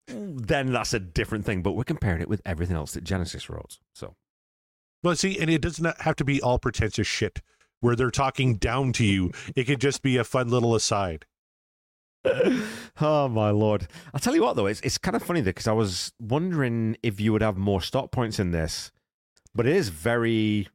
[0.08, 1.62] then that's a different thing.
[1.62, 3.78] But we're comparing it with everything else that Genesis wrote.
[3.94, 4.16] So,
[5.04, 7.42] Well, see, and it does not have to be all pretentious shit
[7.80, 9.32] where they're talking down to you.
[9.56, 11.26] It could just be a fun little aside.
[13.02, 13.88] oh my lord!
[14.14, 16.98] I'll tell you what, though, it's it's kind of funny though because I was wondering
[17.04, 18.92] if you would have more stop points in this,
[19.56, 20.68] but it is very.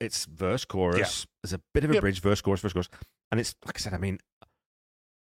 [0.00, 1.26] It's verse chorus.
[1.42, 2.00] There's a bit of a Yep.
[2.00, 2.88] bridge, verse chorus, verse chorus,
[3.30, 3.94] and it's like I said.
[3.94, 4.18] I mean,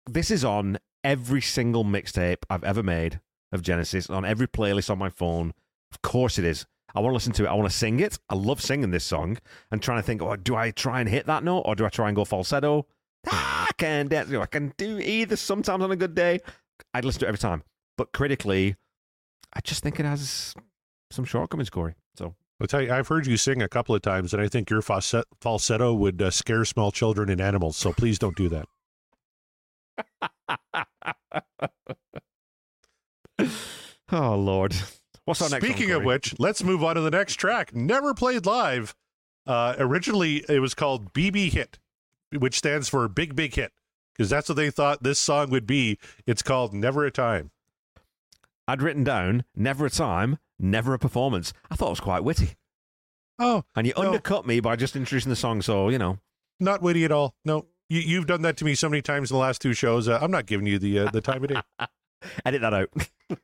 [0.07, 4.97] this is on every single mixtape I've ever made of Genesis, on every playlist on
[4.97, 5.53] my phone.
[5.91, 6.65] Of course, it is.
[6.95, 7.47] I want to listen to it.
[7.47, 8.17] I want to sing it.
[8.29, 9.37] I love singing this song
[9.69, 11.89] and trying to think, oh, do I try and hit that note or do I
[11.89, 12.87] try and go falsetto?
[13.77, 14.31] I can dance.
[14.33, 16.39] I can do either sometimes on a good day.
[16.93, 17.63] I'd listen to it every time.
[17.97, 18.75] But critically,
[19.53, 20.53] I just think it has
[21.11, 21.95] some shortcomings, Corey.
[22.17, 24.69] So, I'll tell you, I've heard you sing a couple of times, and I think
[24.69, 27.77] your falset- falsetto would uh, scare small children and animals.
[27.77, 28.65] So please don't do that.
[34.11, 34.73] oh, Lord.
[35.25, 37.73] What's our next Speaking one, of which, let's move on to the next track.
[37.75, 38.95] Never played live.
[39.47, 41.79] Uh, originally, it was called BB Hit,
[42.37, 43.71] which stands for Big Big Hit,
[44.13, 45.97] because that's what they thought this song would be.
[46.25, 47.51] It's called Never a Time.
[48.67, 51.53] I'd written down never a time, never a performance.
[51.69, 52.55] I thought it was quite witty.
[53.37, 54.07] Oh, And you No.
[54.07, 56.17] undercut me by just introducing the song, so, you know.
[56.59, 57.35] not witty at all.
[57.45, 60.07] No, you, you've done that to me so many times in the last two shows.
[60.07, 61.61] Uh, I'm not giving you the uh, the time of day.
[62.45, 62.89] Edit that out.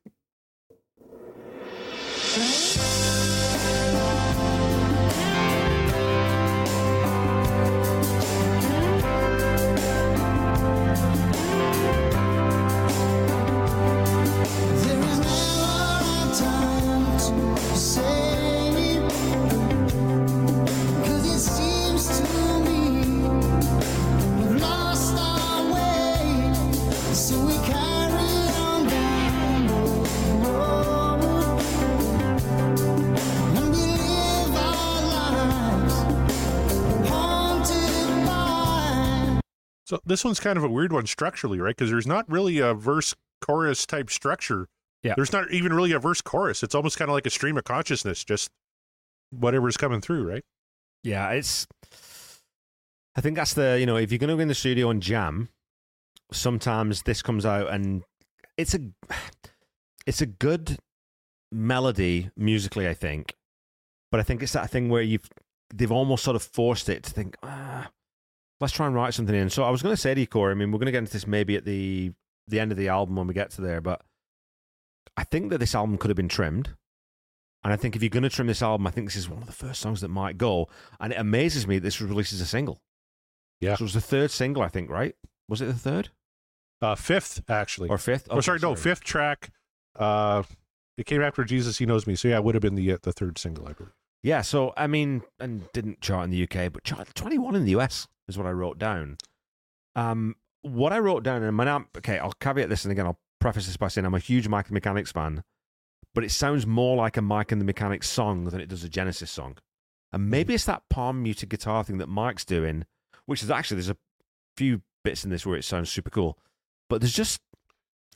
[39.92, 41.76] So this one's kind of a weird one structurally, right?
[41.76, 44.70] Because there's not really a verse chorus type structure.
[45.04, 45.16] Yeah.
[45.18, 46.64] There's not even really a verse chorus.
[46.64, 48.52] It's almost kind of like a stream of consciousness, just
[49.32, 50.46] whatever's coming through, right?
[51.04, 51.68] Yeah, it's.
[53.18, 55.04] I think that's the you know if you're going to go in the studio and
[55.04, 55.50] jam,
[56.32, 58.04] sometimes this comes out and
[58.58, 58.80] it's a
[60.08, 60.78] it's a good
[61.52, 63.36] melody musically, I think,
[64.10, 65.28] but I think it's that thing where you've
[65.74, 67.90] they've almost sort of forced it to think, ah,
[68.62, 69.50] let's try and write something in.
[69.50, 71.00] So I was going to say to you, Corey, I mean, we're going to get
[71.00, 72.14] into this maybe at the
[72.48, 74.02] the end of the album when we get to there, but
[75.18, 76.76] I think that this album could have been trimmed.
[77.64, 79.40] And I think if you're going to trim this album, I think this is one
[79.42, 80.68] of the first songs that might go.
[81.00, 82.82] And it amazes me that this was released as a single.
[83.60, 83.76] Yeah.
[83.76, 85.16] So it was the third single, I think, right?
[85.48, 86.10] Was it the third
[86.82, 87.90] Uh, fifth, actually.
[87.90, 88.28] or fifth?
[88.32, 89.52] oh, sorry, no, fifth track.
[89.96, 90.42] Uh,
[90.98, 92.16] it came after Jesus, He Knows Me.
[92.16, 93.94] So yeah, it would have been the uh, the third single, I believe.
[94.24, 94.42] Yeah.
[94.42, 98.08] So I mean, and didn't chart in the UK, but chart 21 in the US
[98.28, 99.18] is what I wrote down.
[99.96, 103.20] Um, what I wrote down, and my name, okay, I'll caveat this, and again, I'll
[103.40, 105.44] preface this by saying I'm a huge Mike and Mechanics fan,
[106.14, 108.90] but it sounds more like a Mike and the Mechanics song than it does a
[108.90, 109.58] Genesis song.
[110.14, 112.86] And maybe it's that palm muted guitar thing that Mike's doing,
[113.26, 113.98] which is actually there's a
[114.56, 116.38] few bits in this where it sounds super cool,
[116.90, 117.42] but there's just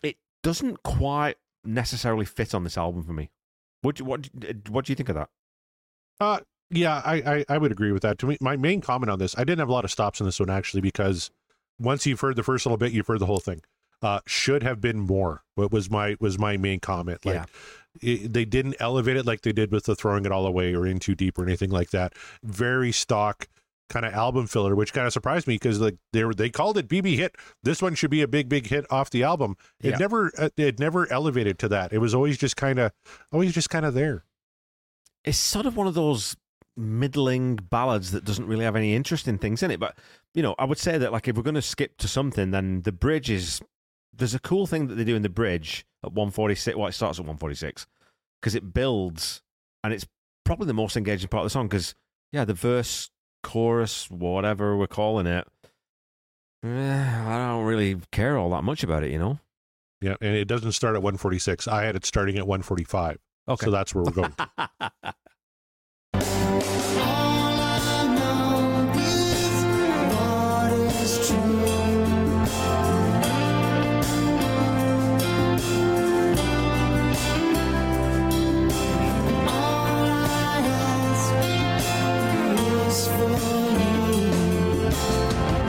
[0.03, 3.29] it doesn't quite necessarily fit on this album for me.
[3.81, 4.29] What do, what
[4.69, 5.29] what do you think of that?
[6.19, 6.39] Uh,
[6.71, 8.17] yeah, I, I, I would agree with that.
[8.19, 10.25] To me, my main comment on this, I didn't have a lot of stops in
[10.25, 11.29] this one actually because
[11.79, 13.61] once you've heard the first little bit, you've heard the whole thing.
[14.01, 15.43] Uh, should have been more.
[15.55, 17.25] What was my was my main comment?
[17.25, 17.45] Like, Yeah.
[18.01, 20.85] it, they didn't elevate it like they did with the throwing it all away or
[20.85, 22.13] in too deep or anything like that.
[22.43, 23.47] Very stock
[23.89, 26.77] kind of album filler, which kind of surprised me because like they were they called
[26.77, 27.35] it BB hit.
[27.63, 29.55] This one should be a big big hit off the album.
[29.81, 29.97] It Yeah.
[29.97, 31.93] never uh, it never elevated to that.
[31.93, 32.91] It was always just kind of
[33.31, 34.24] always just kind of there.
[35.25, 36.37] It's sort of one of those
[36.77, 39.79] middling ballads that doesn't really have any interesting things in it.
[39.79, 39.97] But
[40.33, 42.81] you know, I would say that like if we're going to skip to something, then
[42.83, 43.61] the bridge is
[44.13, 46.77] there's a cool thing that they do in the bridge at 146.
[46.77, 47.87] Well, it starts at 146
[48.41, 49.41] because it builds,
[49.83, 50.07] and it's
[50.43, 51.67] probably the most engaging part of the song.
[51.67, 51.95] Because
[52.31, 53.09] yeah, the verse,
[53.43, 55.47] chorus, whatever we're calling it,
[56.63, 59.11] eh, I don't really care all that much about it.
[59.11, 59.39] You know.
[60.01, 61.67] Yeah, and it doesn't start at 146.
[61.67, 63.17] I had it starting at 145.
[63.47, 63.65] Okay.
[63.65, 64.33] So that's where we're going.
[64.37, 64.49] All
[67.07, 69.63] I know is
[70.15, 70.71] what
[71.03, 71.65] is true.
[79.47, 81.29] All I ask
[82.87, 83.29] is for
[83.77, 84.09] you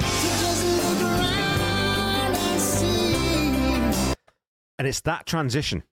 [0.01, 4.15] to just look around and see.
[4.79, 5.83] And it's that transition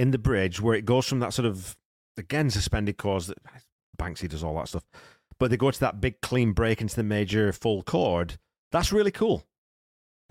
[0.00, 1.76] in the bridge where it goes from that sort of
[2.16, 3.36] again suspended chords that
[3.98, 4.84] Banksy does all that stuff,
[5.38, 8.38] but they go to that big clean break into the major full chord.
[8.72, 9.44] That's really cool.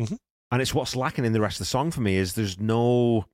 [0.01, 0.17] Mhm.
[0.49, 3.27] And it's what's lacking in the rest of the song for me is there's no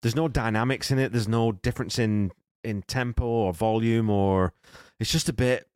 [0.00, 1.12] there's no dynamics in it.
[1.12, 2.32] There's no difference in
[2.64, 4.54] in tempo or volume or
[4.98, 5.68] it's just a bit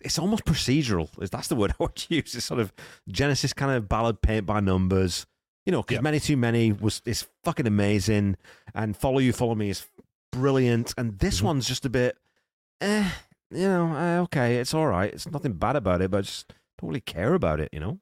[0.00, 1.08] it's almost procedural.
[1.22, 2.34] Is that's the word I would use?
[2.34, 2.72] It's sort of
[3.08, 5.26] Genesis kind of ballad paint by numbers.
[5.66, 6.00] You know, because Yeah.
[6.02, 8.36] Many Too Many was is fucking amazing,
[8.74, 9.86] and Follow You, Follow Me is
[10.32, 11.44] brilliant, and this Mhm.
[11.44, 12.16] one's just a bit,
[12.80, 13.10] eh,
[13.50, 15.12] you know, uh, okay, it's all right.
[15.12, 18.00] It's nothing bad about it, but I just don't really care about it, you know.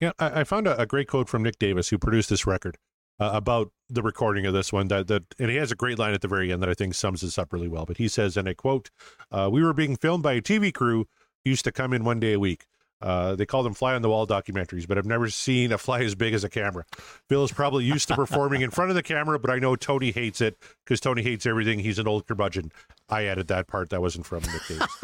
[0.00, 2.76] yeah, I, I found a, a great quote from Nick Davis, who produced this record,
[3.18, 4.88] uh, about the recording of this one.
[4.88, 6.94] That that and he has a great line at the very end that I think
[6.94, 7.84] sums this up really well.
[7.86, 8.90] But he says, and I quote,
[9.32, 11.08] uh, "We were being filmed by a TV crew
[11.44, 12.66] used to come in one day a week."
[13.00, 16.00] Uh, they call them fly on the wall documentaries, but I've never seen a fly
[16.00, 16.84] as big as a camera.
[17.28, 20.10] Phil is probably used to performing in front of the camera, but I know Tony
[20.10, 21.78] hates it because Tony hates everything.
[21.78, 22.72] He's an old curmudgeon.
[23.08, 23.90] I added that part.
[23.90, 24.98] That wasn't from Nick Davis.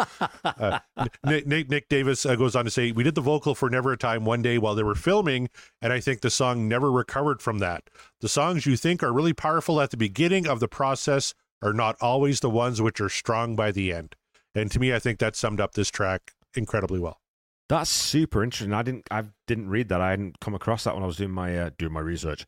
[0.44, 0.78] Uh,
[1.24, 3.92] Nick, Nick, Nick Davis uh, goes on to say, We did the vocal for Never
[3.92, 5.48] a Time one day while they were filming,
[5.80, 7.88] and I think the song never recovered from that.
[8.20, 11.96] The songs you think are really powerful at the beginning of the process are not
[12.00, 14.16] always the ones which are strong by the end.
[14.54, 17.20] And to me, I think that summed up this track incredibly well.
[17.68, 18.74] That's super interesting.
[18.74, 20.00] I didn't, I didn't read that.
[20.00, 22.46] I hadn't come across that when I was doing my uh, doing my research.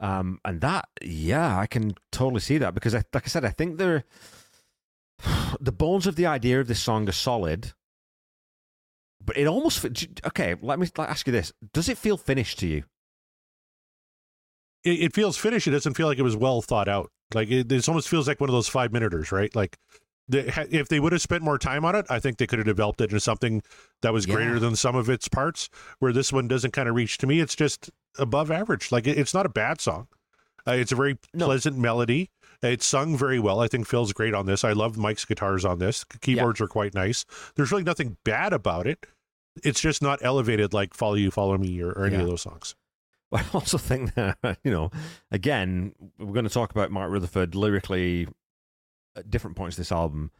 [0.00, 3.50] Um, and that, yeah, I can totally see that because, I, like I said, I
[3.50, 4.04] think they're
[5.60, 7.72] the bones of the idea of this song are solid,
[9.24, 9.84] but it almost
[10.26, 10.54] okay.
[10.60, 12.84] Let me ask you this: Does it feel finished to you?
[14.84, 15.66] It, it feels finished.
[15.66, 17.10] It doesn't feel like it was well thought out.
[17.34, 19.54] Like it, this almost feels like one of those five minuters, right?
[19.54, 19.76] Like
[20.28, 22.58] the, ha- if they would have spent more time on it, I think they could
[22.58, 23.62] have developed it into something
[24.02, 25.68] that was greater than some of its parts.
[25.98, 27.18] Where this one doesn't kind of reach.
[27.18, 28.92] To me, it's just above average.
[28.92, 30.08] Like it, it's not a bad song.
[30.66, 31.46] Uh, it's a very No.
[31.46, 32.30] pleasant melody.
[32.62, 33.60] It's sung very well.
[33.60, 34.64] I think Phil's great on this.
[34.64, 36.04] I love Mike's guitars on this.
[36.20, 37.24] Keyboards are quite nice.
[37.54, 39.06] There's really nothing bad about it.
[39.64, 42.22] it's just not elevated like "Follow You, Follow Me" or, or any Yeah.
[42.22, 42.74] of those songs.
[43.32, 44.90] I also think that, you know,
[45.30, 48.26] again, we're going to talk about Mark Rutherford lyrically
[49.18, 50.30] at different points of this album.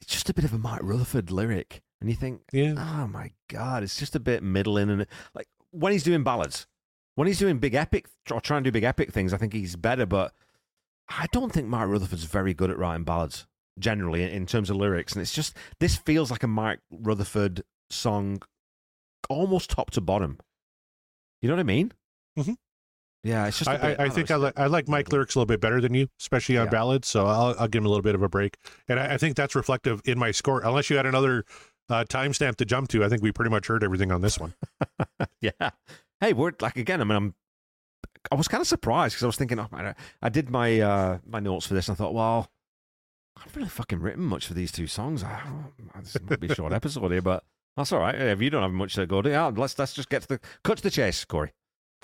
[0.00, 1.82] It's just a bit of a Mike Rutherford lyric.
[2.00, 4.90] And you think, Yeah, oh my God, it's just a bit middling.
[4.90, 6.66] And like when he's doing ballads,
[7.16, 9.74] when he's doing big epic or trying to do big epic things, I think he's
[9.74, 10.06] better.
[10.06, 10.32] But
[11.08, 13.46] I don't think Mike Rutherford's very good at writing ballads
[13.78, 15.12] generally in terms of lyrics.
[15.14, 18.40] And it's just, this feels like a Mike Rutherford song
[19.28, 20.38] almost top to bottom.
[21.42, 21.92] You know what I mean?
[22.38, 22.56] Mhm.
[23.24, 23.68] Yeah, it's just.
[23.68, 25.60] a I, bit- I, I think I, li- I like Mike lyrics a little bit
[25.60, 26.70] better than you, especially on Yeah.
[26.70, 27.08] ballads.
[27.08, 28.56] So I'll, I'll give him a little bit of a break,
[28.88, 30.60] and I, I think that's reflective in my score.
[30.62, 31.44] Unless you had another
[31.90, 34.54] uh, timestamp to jump to, I think we pretty much heard everything on this one.
[35.40, 35.50] yeah.
[36.20, 37.00] Hey, we're like again.
[37.00, 37.34] I mean, I'm.
[38.30, 40.80] I was kind of surprised because I was thinking, oh man, I, I did my
[40.80, 42.48] uh, my notes for this, and I thought, well,
[43.36, 45.22] I've really fucking written much for these two songs.
[45.24, 47.42] I, oh, this might be a short episode here, but
[47.76, 48.14] that's all right.
[48.14, 50.40] If you don't have much to go to, yeah, let's let's just get to the
[50.62, 51.52] cut to the chase, Corey.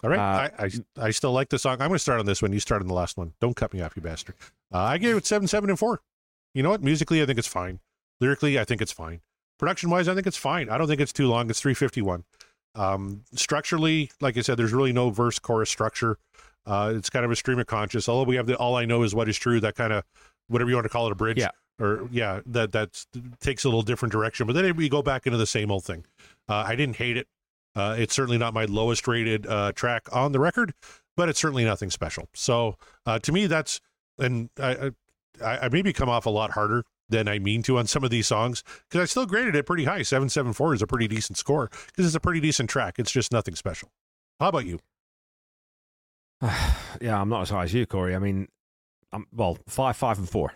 [0.02, 1.74] All right, Uh, I, I I still like the song.
[1.74, 2.52] I'm going to start on this one.
[2.52, 3.32] You start on the last one.
[3.40, 4.34] Don't cut me off, you bastard.
[4.72, 6.00] Uh, I gave it seven, seven, and four.
[6.52, 6.82] You know what?
[6.82, 7.80] Musically, I think it's fine.
[8.20, 9.20] Lyrically, I think it's fine.
[9.58, 10.68] Production wise, I think it's fine.
[10.68, 11.48] I don't think it's too long.
[11.48, 12.24] It's 351.
[12.74, 16.18] Um, structurally, like I said, there's really no verse chorus structure.
[16.66, 18.08] Uh, it's kind of a stream of conscious.
[18.08, 19.60] Although we have the all I know is what is true.
[19.60, 20.04] That kind of
[20.48, 21.38] whatever you want to call it, a bridge.
[21.38, 21.50] Yeah.
[21.80, 23.04] Or yeah, that that
[23.40, 24.46] takes a little different direction.
[24.46, 26.04] But then we go back into the same old thing.
[26.48, 27.26] Uh, I didn't hate it.
[27.76, 30.74] Uh, it's certainly not my lowest rated uh, track on the record,
[31.16, 32.28] but it's certainly nothing special.
[32.34, 33.80] So uh, to me, that's
[34.18, 34.92] and I,
[35.42, 38.10] I I maybe come off a lot harder than I mean to on some of
[38.10, 40.02] these songs because I still graded it pretty high.
[40.02, 42.98] Seven seven four is a pretty decent score because it's a pretty decent track.
[42.98, 43.90] It's just nothing special.
[44.40, 44.78] How about you?
[47.00, 48.14] yeah, I'm not as high as you, Corey.
[48.14, 48.48] I mean,
[49.12, 50.54] I'm well five, five, and four.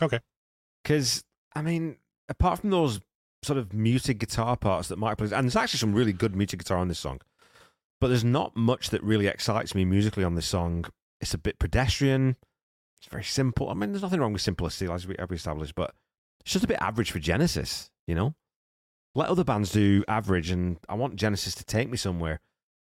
[0.00, 0.20] Okay.
[0.82, 1.96] Because I mean,
[2.28, 3.00] apart from those
[3.46, 6.58] sort of muted guitar parts that Mike plays, and there's actually some really good muted
[6.58, 7.20] guitar on this song,
[8.00, 10.84] but there's not much that really excites me musically on this song.
[11.20, 12.36] It's a bit pedestrian.
[12.98, 13.70] It's very simple.
[13.70, 15.94] I mean, there's nothing wrong with simplicity, as we, as we established, but
[16.40, 17.90] it's just a bit average for Genesis.
[18.06, 18.34] You know,
[19.14, 22.40] let other bands do average, and I want Genesis to take me somewhere.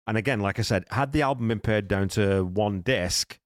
[0.08, 3.40] And again, like I said, had the album been pared down to one disc,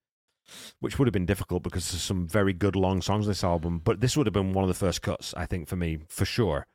[0.80, 3.80] which would have been difficult because there's some very good long songs on this album,
[3.84, 6.24] but this would have been one of the first cuts, I think, for me, for
[6.24, 6.66] sure.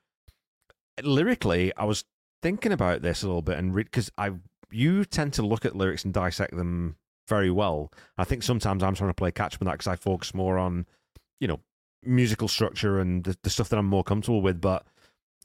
[1.06, 2.06] Lyrically, I was
[2.42, 4.32] thinking about this a little bit, and because I,
[4.72, 6.96] you tend to look at lyrics and dissect them
[7.28, 7.92] very well.
[8.18, 10.58] I think sometimes I'm trying to play catch up on that because I focus more
[10.58, 10.86] on,
[11.40, 11.60] you know,
[12.04, 14.86] musical structure and the, the stuff that I'm more comfortable with, but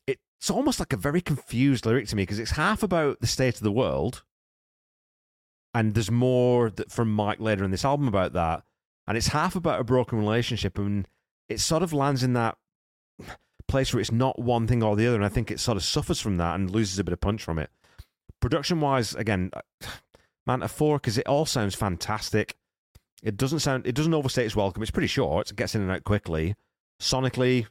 [0.07, 3.57] it's almost like a very confused lyric to me because it's half about the state
[3.57, 4.23] of the world,
[5.75, 8.63] and there's more that from Mike later in this album about that,
[9.07, 11.07] and it's half about a broken relationship, and
[11.49, 12.57] it sort of lands in that
[13.69, 15.85] place where it's not one thing or the other, and I think it sort of
[15.85, 17.71] suffers from that and loses a bit of punch from it.
[18.41, 19.61] Production wise, again, uh,
[20.47, 22.57] man, a four because it all sounds fantastic.
[23.23, 24.83] It doesn't sound, it doesn't overstay its welcome.
[24.83, 25.51] It's pretty short.
[25.51, 26.55] It gets in and out quickly.
[27.01, 27.67] Sonically,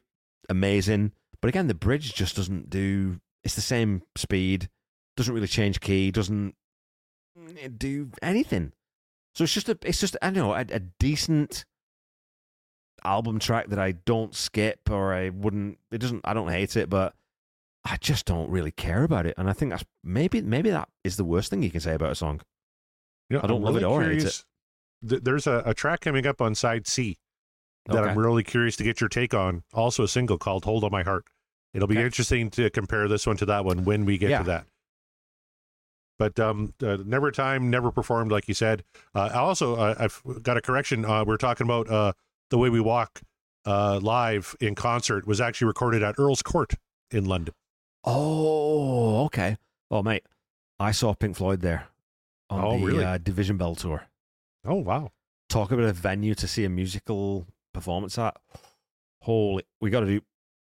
[0.49, 1.11] amazing.
[1.41, 3.19] But again, the bridge just doesn't do.
[3.43, 4.69] It's the same speed.
[5.15, 6.11] Doesn't really change key.
[6.11, 6.55] Doesn't
[7.39, 8.73] mm, do anything.
[9.35, 9.77] So it's just a.
[9.83, 11.65] It's just I don't know a, a decent
[13.05, 15.77] album track that I don't skip or I wouldn't.
[15.91, 16.21] It doesn't.
[16.25, 17.13] I don't hate it, but
[17.85, 19.35] I just don't really care about it.
[19.37, 22.11] And I think that's maybe maybe that is the worst thing you can say about
[22.11, 22.41] a song.
[23.29, 24.43] You know, I don't I'm love it really or hate it.
[25.07, 27.17] th- There's a, a track coming up on side C
[27.87, 28.09] that Okay.
[28.09, 29.63] I'm really curious to get your take on.
[29.73, 31.25] Also, a single called "Hold on My Heart."
[31.73, 32.05] It'll be Okay.
[32.05, 34.37] interesting to compare this one to that one when we get Yeah.
[34.39, 34.65] to that.
[36.17, 38.83] But um, uh, never time, never performed, like you said.
[39.13, 41.03] Uh, I also, uh, I've got a correction.
[41.03, 42.13] Uh, we're talking about uh,
[42.49, 43.21] the way we walk
[43.65, 46.73] uh, live in concert was actually recorded at Earl's Court
[47.11, 47.53] in London.
[48.03, 49.57] Oh, okay.
[49.91, 50.23] Oh, mate,
[50.79, 51.87] I saw Pink Floyd there
[52.49, 53.03] on Oh, the really?
[53.03, 54.05] uh, Division Bell tour.
[54.67, 55.11] Oh wow!
[55.49, 58.35] Talk about a venue to see a musical performance at.
[59.21, 60.21] Holy, we got to do.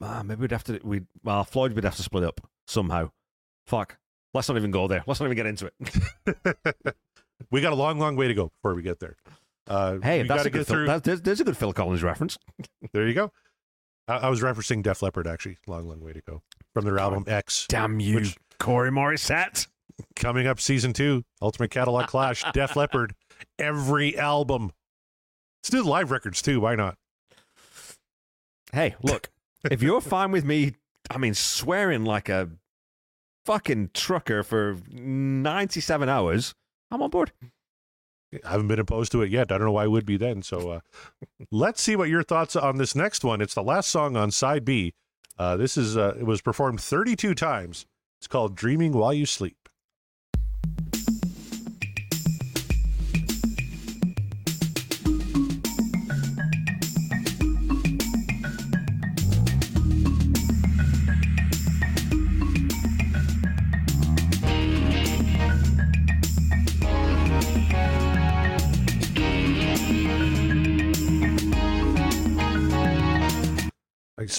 [0.00, 0.80] Ah, maybe we'd have to.
[0.82, 3.10] We well, Floyd would have to split up somehow.
[3.66, 3.98] Fuck.
[4.32, 5.04] Let's not even go there.
[5.06, 6.96] Let's not even get into it.
[7.52, 9.16] we got a long, long way to go before we get there.
[9.66, 12.38] Uh, Hey, that's a good Phil, that, there's, there's a good Phil Collins reference.
[12.92, 13.32] There you go.
[14.06, 15.58] I, I was referencing Def Leppard actually.
[15.66, 16.42] Long, long way to go
[16.74, 17.66] from their album X.
[17.68, 19.66] Damn you, Which- Corey Morissette.
[20.16, 23.14] Coming up, season two, Ultimate Catalog Clash, Def Leppard,
[23.60, 24.72] every album.
[25.62, 26.60] Let's do the live records too.
[26.60, 26.96] Why not?
[28.72, 29.30] Hey, look,
[29.70, 30.74] if you're fine with me,
[31.10, 32.50] I mean, swearing like a
[33.46, 36.54] fucking trucker for 97 hours,
[36.90, 37.32] I'm on board.
[38.44, 39.52] I haven't been opposed to it yet.
[39.52, 40.42] I don't know why I would be then.
[40.42, 40.80] So uh,
[41.50, 43.40] let's see what your thoughts on this next one.
[43.40, 44.94] It's the last song on side B.
[45.38, 47.86] Uh, this is uh, it was performed 32 times.
[48.20, 49.63] It's called Dreaming While You Sleep.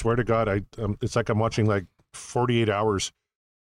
[0.05, 3.11] Swear to God, I um, it's like I'm watching like 48 hours,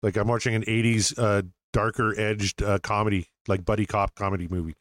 [0.03, 4.74] like I'm watching an 80s uh, darker edged uh, comedy, like buddy cop comedy movie,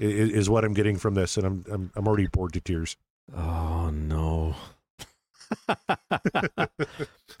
[0.00, 2.62] i- i- is what I'm getting from this, and I'm I'm, I'm already bored to
[2.62, 2.96] tears.
[3.36, 4.54] Oh no.
[5.68, 6.68] I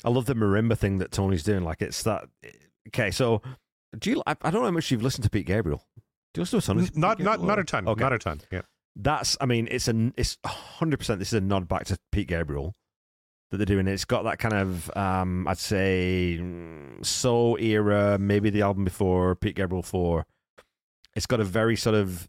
[0.04, 1.64] love the marimba thing that Tony's doing.
[1.64, 2.28] Like it's that.
[2.88, 3.40] Okay, so
[3.98, 4.22] do you?
[4.26, 5.82] I, I don't know how much you've listened to Pete Gabriel.
[6.34, 6.78] Do you listen to a ton?
[6.78, 8.02] of Pete Not not not a ton, Okay.
[8.02, 8.42] not a ton.
[8.52, 8.62] Yeah,
[8.94, 9.38] That's.
[9.40, 10.12] I mean, it's a.
[10.18, 11.18] It's hundred percent.
[11.20, 12.74] This is a nod back to Pete Gabriel
[13.50, 13.86] that they're doing.
[13.86, 14.90] It's got that kind of.
[14.96, 18.18] Um, I'd say mm, soul era.
[18.18, 20.26] Maybe the album before Pete Gabriel four.
[21.14, 22.28] It's got a very sort of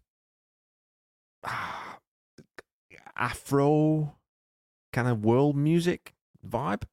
[3.18, 4.16] Afro
[4.94, 6.14] kind of world music
[6.48, 6.84] vibe,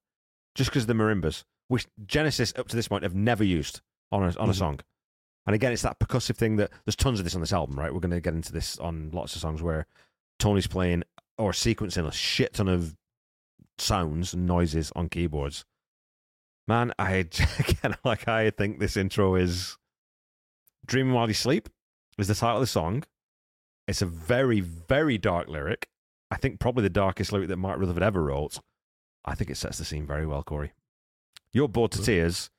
[0.54, 4.22] just because of the marimbas, which Genesis up to this point have never used on
[4.22, 4.56] a on a Mhm.
[4.58, 4.80] song.
[5.46, 7.92] And again, it's that percussive thing that there's tons of this on this album, right?
[7.92, 9.86] We're going to get into this on lots of songs where
[10.38, 11.04] Tony's playing
[11.36, 12.96] or sequencing a shit ton of
[13.78, 15.64] sounds and noises on keyboards.
[16.66, 17.12] Man, I
[17.58, 19.76] again, like I think this intro is
[20.86, 21.68] "Dreaming While You Sleep"
[22.18, 23.04] is the title of the song.
[23.86, 25.88] It's a very, very dark lyric.
[26.30, 28.58] I think probably the darkest lyric that Mark Rutherford ever wrote.
[29.24, 30.72] I think it sets the scene very well, Corey.
[31.52, 32.50] You're bored to tears.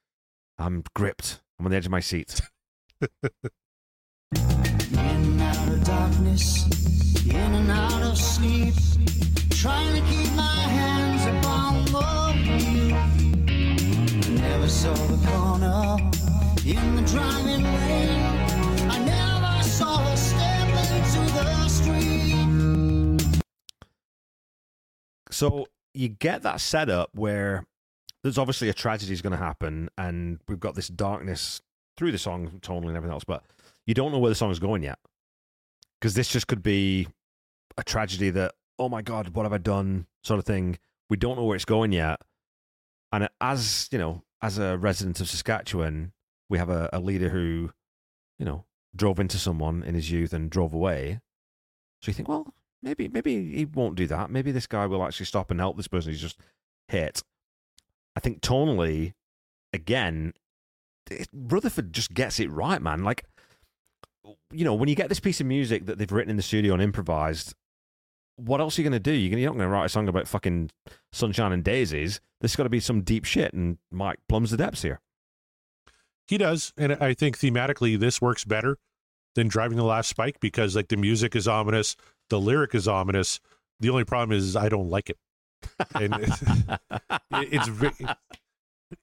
[0.58, 1.42] I'm gripped.
[1.60, 2.42] I'm on the edge of my seat.
[25.32, 27.66] So you get that setup where
[28.24, 31.62] there's obviously a tragedy is going to happen, and we've got this darkness
[31.98, 33.44] through the song, tonally and everything else, but
[33.86, 35.00] you don't know where the song's going yet.
[36.00, 37.08] Because this just could be
[37.78, 40.08] a tragedy that, oh my God, what have I done?
[40.26, 40.78] sort of thing.
[41.10, 42.20] We don't know where it's going yet.
[43.12, 46.12] And as, you know, as a resident of Saskatchewan,
[46.50, 47.72] we have a, a leader who,
[48.40, 48.66] you know,
[48.96, 51.20] drove into someone in his youth and drove away.
[52.02, 54.30] So you think, well, maybe maybe he won't do that.
[54.30, 56.40] Maybe this guy will actually stop and help this person he's just
[56.88, 57.24] hit.
[58.16, 59.14] I think tonally,
[59.74, 60.34] again,
[61.34, 63.04] Rutherford just gets it right, man.
[63.04, 63.26] Like,
[64.52, 66.74] you know, when you get this piece of music that they've written in the studio
[66.74, 67.54] and improvised,
[68.38, 69.12] what else are you going to do?
[69.12, 70.72] You're, gonna, you're not going to write a song about fucking
[71.12, 72.20] sunshine and daisies.
[72.42, 75.00] There's got to be some deep shit, and Mike plumbs the depths here.
[76.28, 78.78] he does, and I think thematically this works better
[79.36, 81.96] than driving the last spike because like the music is ominous,
[82.30, 83.40] the lyric is ominous.
[83.80, 85.18] The only problem is I don't like it,
[85.94, 86.14] and
[87.32, 88.08] it's ve-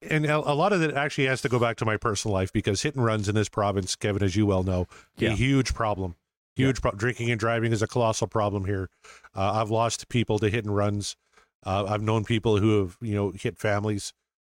[0.02, 2.82] and a lot of it actually has to go back to my personal life because
[2.82, 5.30] hit and runs in this province, Kevin, as you well know, Yeah.
[5.30, 6.14] a huge problem.
[6.54, 8.90] Huge pro- drinking and driving is a colossal problem here.
[9.34, 11.16] Uh, I've lost people to hit and runs.
[11.64, 14.12] Uh, I've known people who have you know hit families,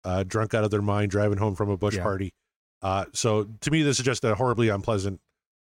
[0.04, 2.02] uh, drunk out of their mind, driving home from a bush Yeah.
[2.02, 2.34] party.
[2.82, 5.20] Uh, so to me, this is just a horribly unpleasant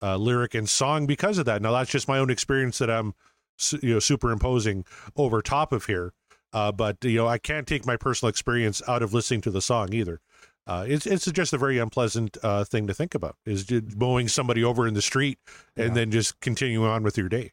[0.02, 1.60] uh, lyric and song because of that.
[1.62, 3.14] Now that's just my own experience that I'm
[3.58, 4.84] su- you know superimposing
[5.16, 6.12] over top of here.
[6.52, 9.60] Uh, but you know, I can't take my personal experience out of listening to the
[9.60, 10.20] song either.
[10.66, 13.36] Uh, it's it's just a very unpleasant uh, thing to think about.
[13.44, 15.38] Is just mowing somebody over in the street
[15.76, 15.94] and Yeah.
[15.94, 17.52] then just continuing on with your day.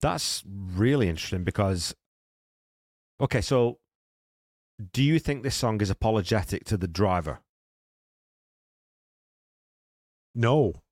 [0.00, 1.94] That's really interesting because,
[3.20, 3.78] okay, so
[4.92, 7.40] do you think this song is apologetic to the driver?
[10.34, 10.82] No,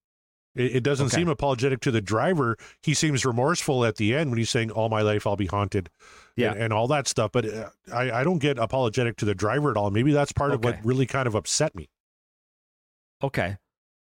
[0.55, 1.17] it, it doesn't Okay.
[1.17, 2.57] seem apologetic to the driver.
[2.83, 5.89] He seems remorseful at the end when he's saying, "All my life I'll be haunted,"
[6.37, 6.53] Yeah.
[6.53, 7.33] and, and all that stuff.
[7.33, 9.91] But uh, I I don't get apologetic to the driver at all.
[9.91, 11.89] Maybe that's part of what really kind of upset me.
[13.23, 13.57] Okay.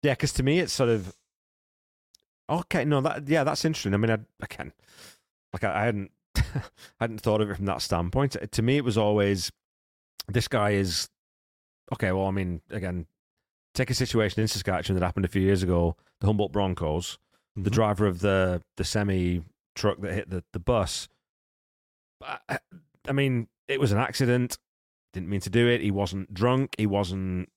[0.01, 1.15] Yeah, because to me it's sort of
[2.49, 2.85] okay.
[2.85, 3.93] No, that yeah, that's interesting.
[3.93, 4.73] I mean, I again,
[5.53, 6.41] like I, I hadn't, I
[6.99, 8.35] hadn't thought of it from that standpoint.
[8.51, 9.51] To me, it was always
[10.27, 11.09] this guy is
[11.93, 12.11] okay.
[12.11, 13.05] Well, I mean, again,
[13.73, 15.95] take a situation in Saskatchewan that happened a few years ago.
[16.19, 17.17] The Humboldt Broncos,
[17.55, 17.73] the Mhm.
[17.73, 19.43] driver of the the semi
[19.75, 21.07] truck that hit the the bus.
[22.21, 22.59] I,
[23.07, 24.57] I mean, it was an accident.
[25.13, 25.81] Didn't mean to do it.
[25.81, 26.75] He wasn't drunk.
[26.77, 27.49] He wasn't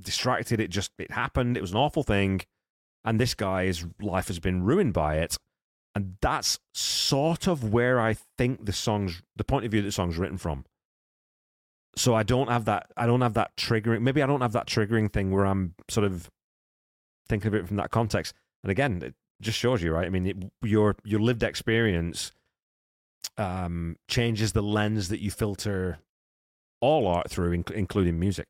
[0.00, 0.60] distracted.
[0.60, 1.56] It just it happened.
[1.56, 2.40] It was an awful thing,
[3.04, 5.36] and this guy's life has been ruined by it.
[5.94, 9.92] And that's sort of where I think the song's the point of view that the
[9.92, 10.64] song's written from.
[11.96, 12.86] So I don't have that.
[12.96, 14.02] I don't have that triggering.
[14.02, 16.30] Maybe I don't have that triggering thing where I'm sort of
[17.28, 18.34] thinking of it from that context.
[18.62, 20.06] And again, it just shows you, right?
[20.06, 22.32] I mean, it, your your lived experience
[23.36, 25.98] um, changes the lens that you filter
[26.80, 28.46] all art through, inc- including music.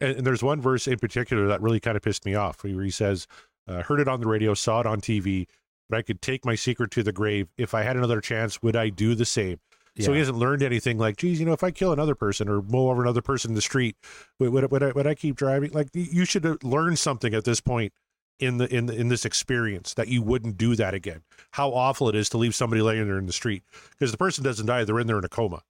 [0.00, 2.82] And, and there's one verse in particular that really kind of pissed me off where
[2.82, 3.26] he says,
[3.68, 5.46] uh, heard it on the radio, saw it on TV,
[5.88, 7.48] but I could take my secret to the grave.
[7.56, 9.58] If I had another chance, would I do the same?
[9.98, 12.62] So he hasn't learned anything like, geez, you know, if I kill another person or
[12.62, 13.96] mow over another person in the street,
[14.38, 15.72] would, would, would, I, would I keep driving?
[15.72, 17.92] Like, you should have learned something at this point
[18.38, 21.22] in the in the, in this experience that you wouldn't do that again.
[21.50, 24.42] How awful it is to leave somebody laying there in the street because the person
[24.42, 25.60] doesn't die; they're in there in a coma,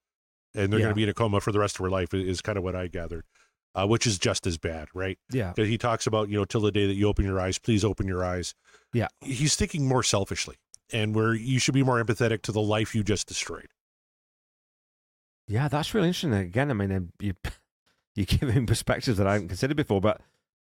[0.54, 0.84] and they're Yeah.
[0.84, 2.14] going to be in a coma for the rest of their life.
[2.14, 3.24] Is kind of what I gathered,
[3.74, 5.18] uh, which is just as bad, right?
[5.32, 7.58] yeah, because he talks about you know till the day that you open your eyes
[7.58, 8.54] please open your eyes
[8.92, 9.08] Yeah.
[9.20, 10.54] he's thinking more selfishly
[10.92, 13.66] and where you should be more empathetic to the life you just destroyed
[15.50, 15.68] yeah.
[15.68, 16.32] That's really interesting.
[16.32, 17.34] Again, I mean, um, you
[18.16, 20.00] you him perspectives that I hadn't considered before.
[20.00, 20.20] But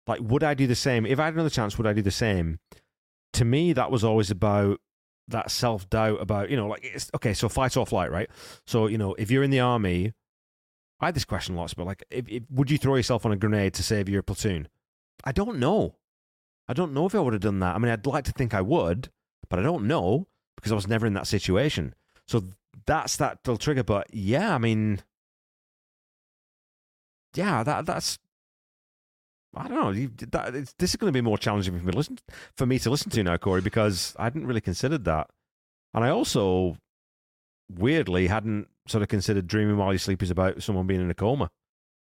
[0.06, 1.78] like, would I do the same if I had another chance?
[1.78, 2.58] Would I do the same?
[3.34, 4.80] To me, that was always about
[5.28, 7.34] that self doubt about you know, like it's okay.
[7.34, 8.28] So fight or flight, right?
[8.66, 10.12] So you know, if you're in the army,
[11.00, 13.36] I had this question lots, but like, if, if, would you throw yourself on a
[13.36, 14.68] grenade to save your platoon?
[15.24, 15.96] I don't know.
[16.68, 17.74] I don't know if I would have done that.
[17.74, 19.10] I mean, I'd like to think I would,
[19.50, 21.94] but I don't know because I was never in that situation.
[22.28, 22.44] So
[22.86, 23.84] that's that little trigger.
[23.84, 25.00] But yeah, I mean,
[27.34, 28.18] yeah, that that's.
[29.54, 29.90] I don't know.
[29.90, 32.18] You, that, it's, this is going to be more challenging for me to listen
[32.56, 35.28] for me to listen to now, Corey, because I hadn't really considered that,
[35.94, 36.78] and I also
[37.70, 41.14] weirdly hadn't sort of considered dreaming while you sleep is about someone being in a
[41.14, 41.50] coma,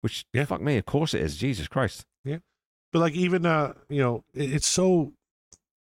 [0.01, 0.45] which Yeah.
[0.45, 1.37] fuck me, of course it is.
[1.37, 2.05] Jesus Christ.
[2.25, 2.39] Yeah,
[2.93, 5.13] but like even uh you know it- it's so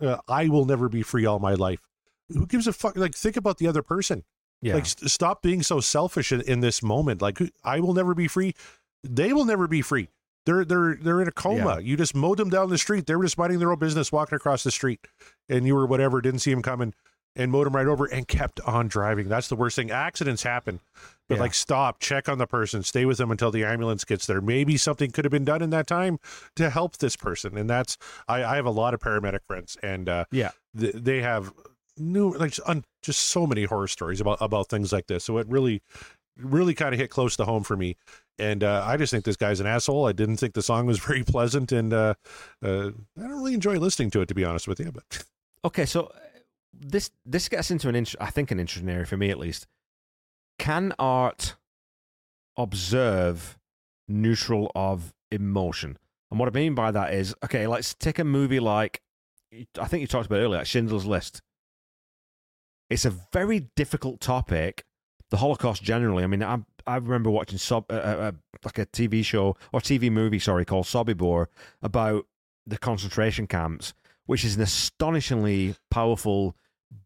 [0.03, 1.81] uh, i will never be free all my life
[2.29, 4.25] who gives a fuck like think about the other person
[4.65, 7.21] Yeah, like st- stop being so selfish in, in this moment.
[7.23, 8.55] Like i will never be free.
[9.03, 10.09] They will never be free.
[10.47, 11.75] They're they're they're in a coma.
[11.75, 11.79] Yeah.
[11.79, 13.07] you just mowed them down the street.
[13.07, 15.01] They were just minding their own business walking across the street.
[15.49, 16.95] And you were whatever didn't see him coming
[17.37, 19.29] and mowed him right over and kept on driving.
[19.29, 19.91] That's the worst thing.
[19.91, 20.81] Accidents happen
[21.29, 21.41] but Yeah.
[21.41, 21.99] like stop.
[22.01, 22.83] Check on the person.
[22.83, 24.41] Stay with them until the ambulance gets there.
[24.43, 26.19] Maybe something could have been done in that time
[26.57, 27.57] to help this person.
[27.57, 27.97] And that's
[28.29, 30.51] i, I have a lot of paramedic friends and uh Yeah.
[30.79, 31.53] th- they have
[31.97, 35.47] new like un, just so many horror stories about about things like this so it
[35.49, 35.83] really
[36.37, 37.97] really kind of hit close to home for me
[38.39, 40.99] and uh, i just think this guy's an asshole i didn't think the song was
[41.07, 42.15] very pleasant and uh,
[42.65, 45.25] uh, i don't really enjoy listening to it to be honest with you but
[45.65, 46.19] Okay, so uh,
[46.73, 49.67] this this gets into an int- I think an interesting area for me at least.
[50.59, 51.57] Can art
[52.57, 53.59] observe
[54.07, 55.99] neutral of emotion?
[56.31, 59.01] And what I mean by that is, okay, let's take a movie like
[59.81, 61.41] I think you talked about earlier, like Schindler's List.
[62.91, 64.85] It's a very difficult topic,
[65.31, 66.25] the Holocaust generally.
[66.25, 68.33] I mean, I I remember watching Sob, uh, uh,
[68.65, 71.47] like a TV show or TV movie, sorry, called Sobibor
[71.83, 72.27] about
[72.67, 73.95] the concentration camps,
[74.27, 76.57] which is an astonishingly powerful,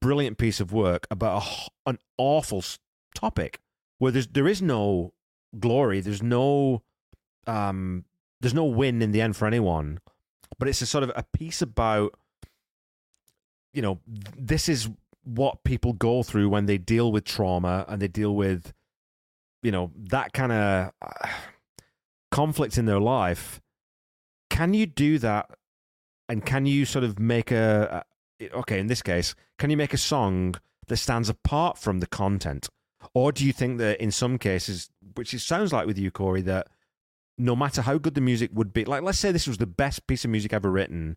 [0.00, 2.64] brilliant piece of work about a an awful
[3.14, 3.60] topic
[3.98, 5.12] where there's there is no
[5.58, 6.82] glory, there's no
[7.46, 8.04] um,
[8.40, 10.00] there's no win in the end for anyone,
[10.58, 12.14] but it's a sort of a piece about
[13.72, 14.88] you know this is
[15.28, 18.72] what people go through when they deal with trauma and they deal with
[19.62, 21.28] you know that kind of uh,
[22.30, 23.60] conflict in their life
[24.50, 25.50] can you do that?
[26.28, 28.04] And can you sort of make a,
[28.40, 30.56] a okay in this case can you make a song
[30.88, 32.68] that stands apart from the content?
[33.14, 36.42] Or do you think that in some cases which it sounds like with you corey
[36.42, 36.66] that
[37.38, 40.06] no matter how good the music would be like let's say this was the best
[40.06, 41.16] piece of music ever written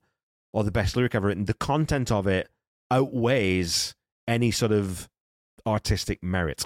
[0.54, 2.48] or the best lyric ever written the content of it
[2.92, 3.96] outweighs
[4.28, 5.10] any sort of
[5.66, 6.66] artistic merit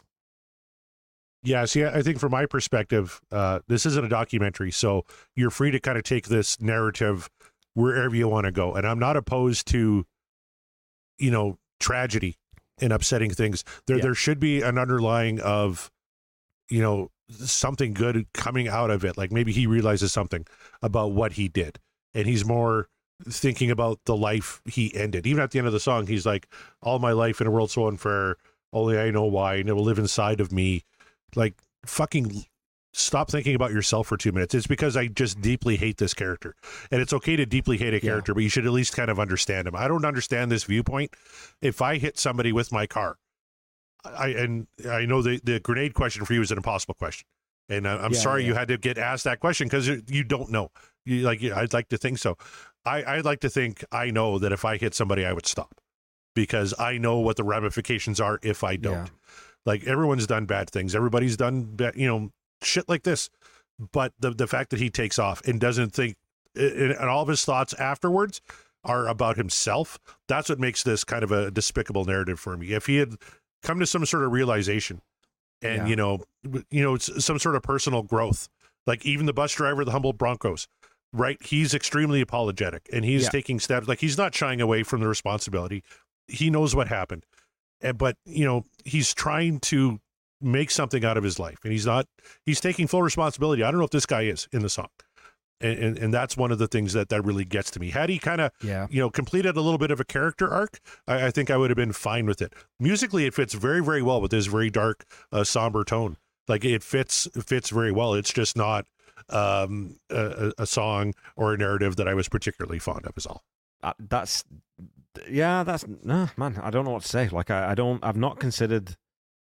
[1.44, 5.70] Yeah, see, I think from my perspective, uh, this isn't a documentary, so you're free
[5.70, 7.30] to kind of take this narrative
[7.76, 8.74] wherever you want to go.
[8.74, 10.06] And I'm not opposed to,
[11.20, 12.38] you know, tragedy
[12.82, 13.64] and upsetting things.
[13.86, 14.04] There, Yeah.
[14.04, 15.92] there should be an underlying of,
[16.70, 19.16] you know, something good coming out of it.
[19.16, 20.48] Like maybe he realizes something
[20.82, 21.80] about what he did,
[22.16, 22.90] and he's more
[23.24, 25.26] thinking about the life he ended.
[25.26, 26.48] Even at the end of the song, he's like,
[26.82, 28.36] "All my life in a world so unfair,
[28.74, 30.84] only I know why, and it will live inside of me."
[31.36, 31.56] like
[31.86, 32.46] fucking
[32.94, 34.56] stop thinking about yourself for two minutes.
[34.56, 36.56] It's because I just deeply hate this character.
[36.92, 38.00] And it's okay to deeply hate a Yeah.
[38.12, 39.76] character, but you should at least kind of understand him.
[39.76, 41.14] I don't understand this viewpoint.
[41.62, 43.18] If I hit somebody with my car,
[44.06, 47.28] I and I know the, the grenade question for you is an impossible question.
[47.68, 48.48] And I'm Yeah, sorry yeah.
[48.50, 50.70] you had to get asked that question because you don't know.
[51.04, 52.38] You like I'd like to think so.
[52.86, 55.76] I, I'd like to think I know that if I hit somebody, I would stop
[56.36, 59.14] because I know what the ramifications are if I don't Yeah.
[59.66, 62.30] like everyone's done bad things everybody's done ba- you know
[62.62, 63.30] shit like this.
[63.92, 66.16] But the the fact that he takes off and doesn't think,
[66.56, 68.40] and all of his thoughts afterwards
[68.86, 69.98] are about himself.
[70.28, 72.72] That's what makes this kind of a despicable narrative for me.
[72.72, 73.16] If he had
[73.64, 75.02] come to some sort of realization,
[75.62, 75.88] and Yeah.
[75.88, 76.24] you know,
[76.70, 78.48] you know, some sort of personal growth,
[78.88, 80.68] like even the bus driver, the Humboldt Broncos,
[81.16, 81.42] right?
[81.42, 83.30] He's extremely apologetic, and he's Yeah.
[83.30, 83.88] taking steps.
[83.88, 85.84] Like he's not shying away from the responsibility.
[86.28, 87.26] He knows what happened,
[87.82, 90.00] and, but you know, he's trying to
[90.42, 92.08] make something out of his life, and he's not.
[92.46, 93.64] He's taking full responsibility.
[93.64, 94.90] I don't know if this guy is in the song.
[95.62, 97.90] And, and, and that's one of the things that, that really gets to me.
[97.92, 98.88] Had he kind of Yeah.
[98.90, 101.70] you know, completed a little bit of a character arc, I, I think I would
[101.70, 102.52] have been fine with it.
[102.78, 106.18] Musically, it fits very, very well with this very dark, uh, somber tone.
[106.50, 108.14] Like it fits fits very well.
[108.14, 108.86] It's just not
[109.30, 113.18] um, a, a song or a narrative that I was particularly fond of.
[113.18, 113.44] Is all.
[113.84, 114.44] Uh, that's
[115.30, 117.30] yeah that's no man i don't know what to say.
[117.30, 118.96] Like I, I don't i've not considered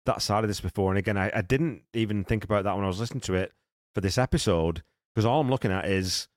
[0.05, 0.91] that side of this before.
[0.91, 3.53] And again I, I didn't even think about that when i was listening to it
[3.93, 6.27] for this episode because all i'm looking at is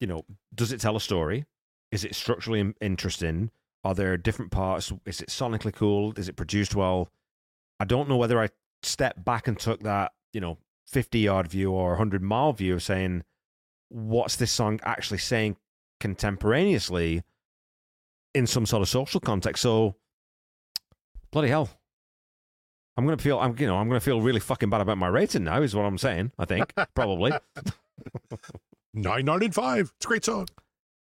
[0.00, 1.44] you know does it tell a story?
[1.90, 3.50] Is it structurally interesting?
[3.84, 4.92] Are there different parts?
[5.06, 6.12] Is it sonically cool?
[6.16, 7.08] Is it produced well?
[7.80, 8.48] I don't know whether i
[8.82, 10.56] stepped back and took that you know
[10.90, 13.24] 50 yard view or 100 mile view of saying
[13.88, 15.56] what's this song actually saying
[16.00, 17.22] contemporaneously
[18.34, 19.62] in some sort of social context.
[19.62, 19.96] So,
[21.30, 21.68] bloody hell,
[22.96, 25.44] I'm gonna feel I'm you know I'm gonna feel really fucking bad about my rating
[25.44, 25.60] now.
[25.62, 26.32] Is what I'm saying.
[26.38, 27.32] I think probably,
[28.94, 29.92] Nine, nine, and five.
[29.96, 30.48] It's a great song.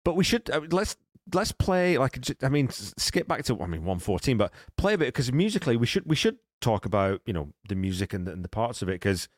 [0.04, 0.96] but we should uh, let's
[1.34, 5.08] let's play like I mean skip back to I mean 114, but play a bit
[5.08, 8.44] because musically we should we should talk about you know the music and the, and
[8.44, 9.28] the parts of it because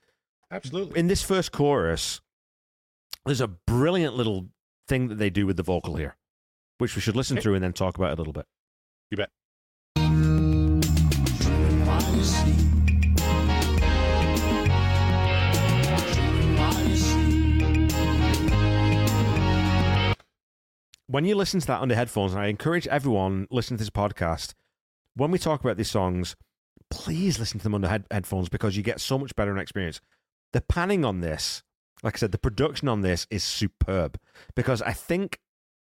[0.51, 0.99] Absolutely.
[0.99, 2.21] in this first chorus,
[3.25, 4.49] there's a brilliant little
[4.89, 6.17] thing that they do with the vocal here,
[6.79, 7.43] which we should listen Okay.
[7.43, 8.47] through and then talk about a little bit.
[9.11, 9.31] You bet.
[9.97, 10.07] While
[12.17, 12.57] you sleep.
[16.57, 17.37] While you sleep.
[21.07, 24.55] when you listen to that under headphones, and I encourage everyone listening to this podcast,
[25.15, 26.37] when we talk about these songs,
[26.91, 30.01] please listen to them under head- headphones because you get so much better an experience.
[30.53, 31.63] The panning on this,
[32.03, 34.19] like I said, the production on this is superb
[34.55, 35.41] because I think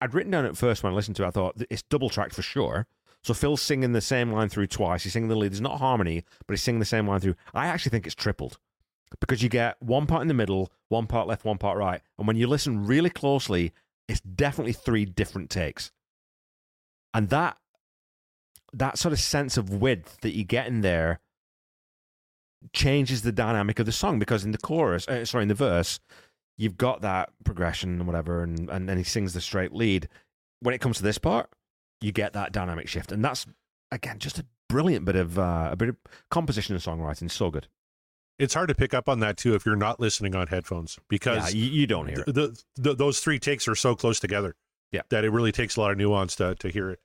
[0.00, 2.34] I'd written down at first when I listened to it, I thought it's double tracked
[2.34, 2.86] for sure.
[3.22, 5.02] So Phil's singing the same line through twice.
[5.02, 5.52] He's singing the lead.
[5.52, 7.36] There's not harmony, but he's singing the same line through.
[7.54, 8.58] I actually think it's tripled
[9.18, 12.02] because you get one part in the middle, one part left, one part right.
[12.18, 13.72] And when you listen really closely,
[14.08, 15.90] it's definitely three different takes.
[17.14, 17.56] And that
[18.74, 21.20] that sort of sense of width that you get in there
[22.72, 26.00] changes the dynamic of the song because in the chorus, uh, sorry, in the verse,
[26.56, 30.08] you've got that progression and whatever, and, and then he sings the straight lead.
[30.60, 31.50] When it comes to this part,
[32.00, 33.46] you get that dynamic shift, and that's
[33.90, 35.96] again just a brilliant bit of uh, a bit of
[36.30, 37.30] composition and songwriting.
[37.30, 37.68] So good.
[38.38, 41.04] It's hard to pick up on that too if you're not listening on headphones Yeah,
[41.08, 42.34] because you, you don't hear it.
[42.34, 44.56] the, the, those three takes are so close together.
[44.90, 45.02] Yeah.
[45.10, 47.00] That it really takes a lot of nuance to, to hear it.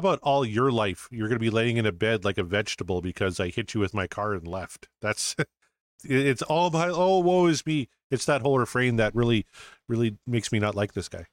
[0.00, 1.06] About all your life?
[1.12, 3.80] You're going to be laying in a bed like a vegetable because I hit you
[3.80, 4.88] with my car and left.
[5.00, 5.36] That's
[6.04, 7.88] it's all my oh woe is me.
[8.10, 9.46] It's that whole refrain that really,
[9.88, 11.26] really makes me not like this guy.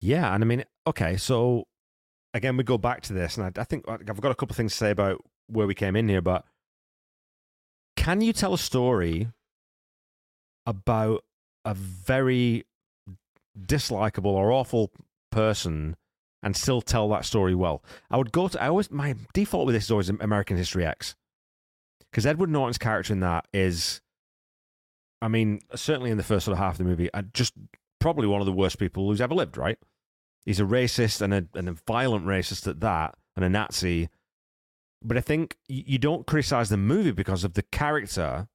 [0.00, 1.64] Yeah, and I mean, okay, so
[2.32, 4.54] again, we go back to this, and I, I think uh, I've got a couple
[4.54, 6.44] things to say about where we came in here, but
[7.96, 9.28] can you tell a story
[10.66, 11.24] about
[11.64, 12.64] a very
[13.58, 14.90] dislikable or awful
[15.30, 15.96] person
[16.44, 17.82] and still tell that story well?
[18.10, 21.16] I would go to, I always, my default with this is always American History X.
[22.10, 24.00] Because Edward Norton's character in that is,
[25.20, 27.54] I mean, certainly in the first sort of half of the movie, uh, just
[27.98, 29.78] probably one of the worst people who's ever lived, right?
[30.44, 34.10] He's a racist and a, and a violent racist at that, and a Nazi.
[35.02, 38.48] But I think you don't criticize the movie because of the character,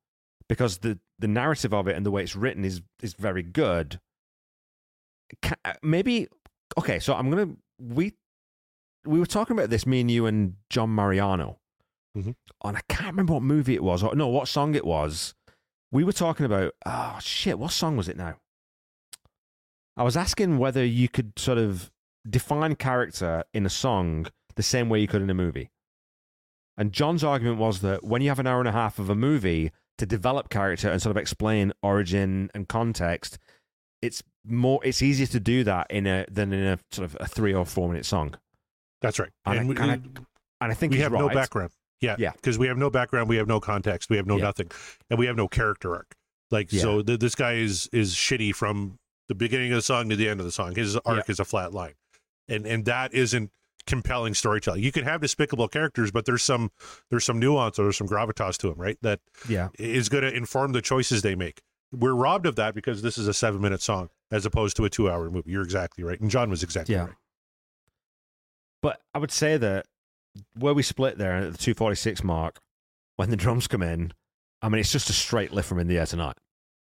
[0.48, 4.00] because the, the narrative of it and the way it's written is is very good.
[5.66, 6.28] Uh, maybe
[6.78, 7.00] okay.
[7.00, 8.14] So I'm gonna we
[9.06, 11.60] we were talking about this, me and you and John Mariano,
[12.18, 12.36] Mhm.
[12.64, 15.34] and I can't remember what movie it was or no, what song it was.
[15.92, 18.40] We were talking about oh shit, what song was it now?
[19.98, 21.92] I was asking whether you could sort of
[22.30, 25.72] define character in a song the same way you could in a movie.
[26.78, 29.16] And John's argument was that when you have an hour and a half of a
[29.16, 33.38] movie to develop character and sort of explain origin and context,
[34.02, 37.28] it's more it's easier to do that in a than in a sort of a
[37.28, 38.36] three or four minute song.
[39.02, 39.30] That's right.
[39.46, 40.02] And I- we, and I-
[40.62, 41.72] And I think we have no background.
[42.02, 42.32] Yeah, Yeah.
[42.34, 44.44] Because we have no background, we have no context, we have no Yeah.
[44.44, 44.70] nothing,
[45.10, 46.16] and we have no character arc.
[46.52, 46.82] Like Yeah.
[46.82, 48.98] so, th- this guy is is shitty from
[49.30, 50.76] the beginning of the song to the end of the song.
[50.76, 51.94] His arc is a flat line,
[52.48, 53.52] and and that isn't
[53.86, 54.84] compelling storytelling.
[54.84, 56.72] You can have despicable characters, but there's some
[57.10, 58.98] there's some nuance or there's some gravitas to them, right?
[59.02, 59.70] That Yeah.
[59.80, 61.62] is going to inform the choices they make.
[61.92, 64.90] We're robbed of that because this is a seven minute song as opposed to a
[64.90, 65.52] two hour movie.
[65.52, 67.06] You're exactly right, and John was exactly Yeah.
[67.06, 67.16] right.
[68.82, 69.86] But I would say that
[70.58, 72.60] where we split there at the 246 mark,
[73.18, 74.14] when the drums come in,
[74.62, 76.38] I mean, it's just a straight lift from In the Air Tonight.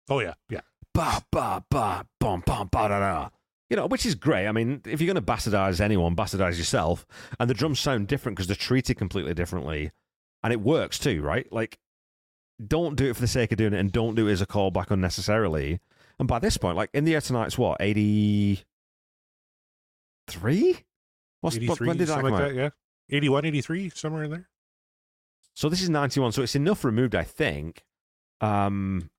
[0.08, 0.60] Oh yeah, yeah.
[0.94, 3.28] Ba, ba, ba, bum, bum, ba, da, da.
[3.70, 4.46] You know, which is great.
[4.46, 7.06] I mean, if you're going to bastardize anyone, bastardize yourself.
[7.38, 9.90] And the drums sound different because they're treated completely differently.
[10.42, 11.50] And it works too, right?
[11.52, 11.78] Like,
[12.64, 14.46] don't do it for the sake of doing it and don't do it as a
[14.46, 15.80] callback unnecessarily.
[16.18, 18.64] And by this point, like, In the Air Tonight's what, 83?
[21.40, 22.48] What's, what, 83, when did that come like out?
[22.48, 22.70] that, yeah.
[23.10, 24.48] 81, 83, somewhere in there.
[25.54, 27.84] So this is 91, so it's enough removed, I think.
[28.40, 29.10] Um,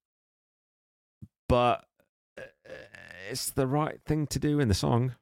[1.48, 1.86] but
[2.38, 2.44] uh,
[3.30, 5.16] it's the right thing to do in the song.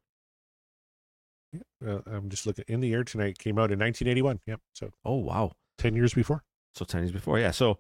[1.86, 2.66] Uh, I'm just looking.
[2.68, 4.42] In the Air Tonight came out in 1981.
[4.46, 4.60] Yep.
[4.74, 5.52] So Oh, wow.
[5.78, 6.44] 10 years before.
[6.76, 7.52] So 10 years before, yeah.
[7.52, 7.80] So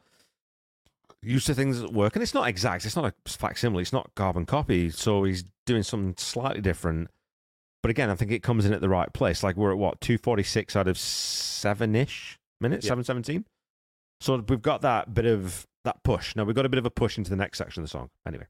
[1.21, 2.15] used to things that work.
[2.15, 4.89] And it's not exact, it's not a facsimile, it's not carbon copy.
[4.89, 7.09] So he's doing something slightly different.
[7.83, 9.43] But again, I think it comes in at the right place.
[9.43, 12.89] Like we're at what, 246 out of seven ish minutes, Yeah.
[12.89, 13.45] 717?
[14.19, 16.35] So we've got that bit of that push.
[16.35, 18.09] Now we've got a bit of a push into the next section of the song.
[18.27, 18.47] Anyway.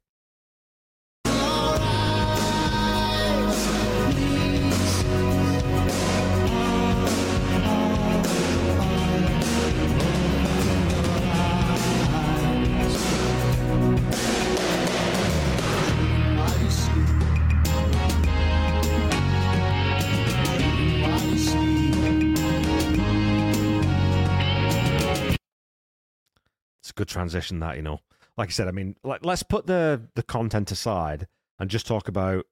[26.88, 28.00] It's a good transition that, you know.
[28.38, 31.28] Like I said, I mean, like let's put the the content aside
[31.60, 32.46] and just talk about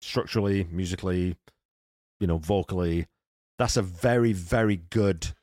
[0.00, 1.36] structurally, musically,
[2.18, 3.08] you know, vocally.
[3.58, 5.34] That's a very, very good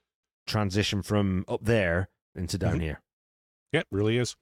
[0.48, 2.82] transition from up there into down Mhm.
[2.82, 3.02] here.
[3.72, 4.36] Yeah, really is.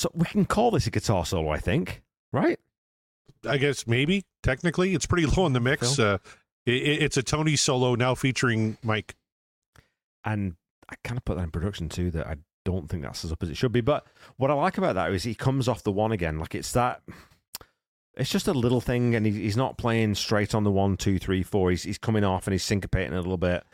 [0.00, 2.00] So we can call this a guitar solo, I think,
[2.32, 2.58] right?
[3.46, 5.98] I guess maybe technically it's pretty low in the mix.
[5.98, 6.16] Uh,
[6.64, 9.14] it, it's a Tony solo now featuring Mike.
[10.24, 10.54] and
[10.88, 12.10] I kind of put that in production too.
[12.12, 13.82] That I don't think that's as up as it should be.
[13.82, 14.06] But
[14.38, 16.38] what I like about that is he comes off the one again.
[16.38, 17.02] Like it's that.
[18.16, 21.18] It's just a little thing, and he, he's not playing straight on the one, two,
[21.18, 21.68] three, four.
[21.68, 23.64] He's he's coming off and he's syncopating a little bit,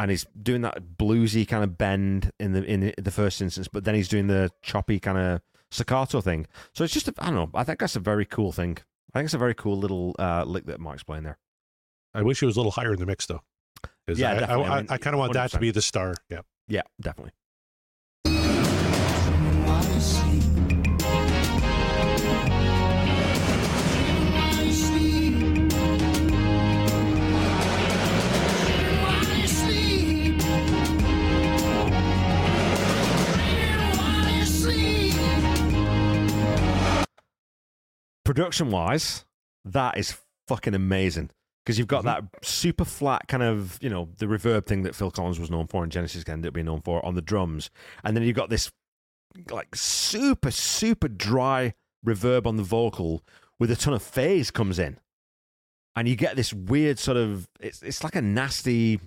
[0.00, 3.68] and he's doing that bluesy kind of bend in the in the, the first instance.
[3.68, 6.46] But then he's doing the choppy kind of staccato thing.
[6.74, 7.50] So it's just a, I don't know.
[7.54, 8.78] I think that's a very cool thing.
[9.12, 11.38] I think it's a very cool little uh, lick that Mike's playing there.
[12.14, 13.42] I wish it was a little higher in the mix though.
[14.08, 14.64] Yeah, I, definitely.
[14.64, 16.14] I, I mean, I, kind of want that to be the star.
[16.28, 16.40] Yeah.
[16.68, 17.32] Yeah, definitely.
[38.34, 39.24] Production wise,
[39.64, 40.16] that is
[40.46, 41.30] fucking amazing
[41.64, 42.30] because you've got Mhm.
[42.30, 45.66] that super flat kind of you know the reverb thing that Phil Collins was known
[45.66, 47.70] for and Genesis ended up being known for on the drums,
[48.04, 48.70] and then you've got this
[49.50, 51.74] like super super dry
[52.06, 53.22] reverb on the vocal
[53.58, 54.98] with a ton of phase comes in,
[55.96, 59.00] and you get this weird sort of it's it's like a nasty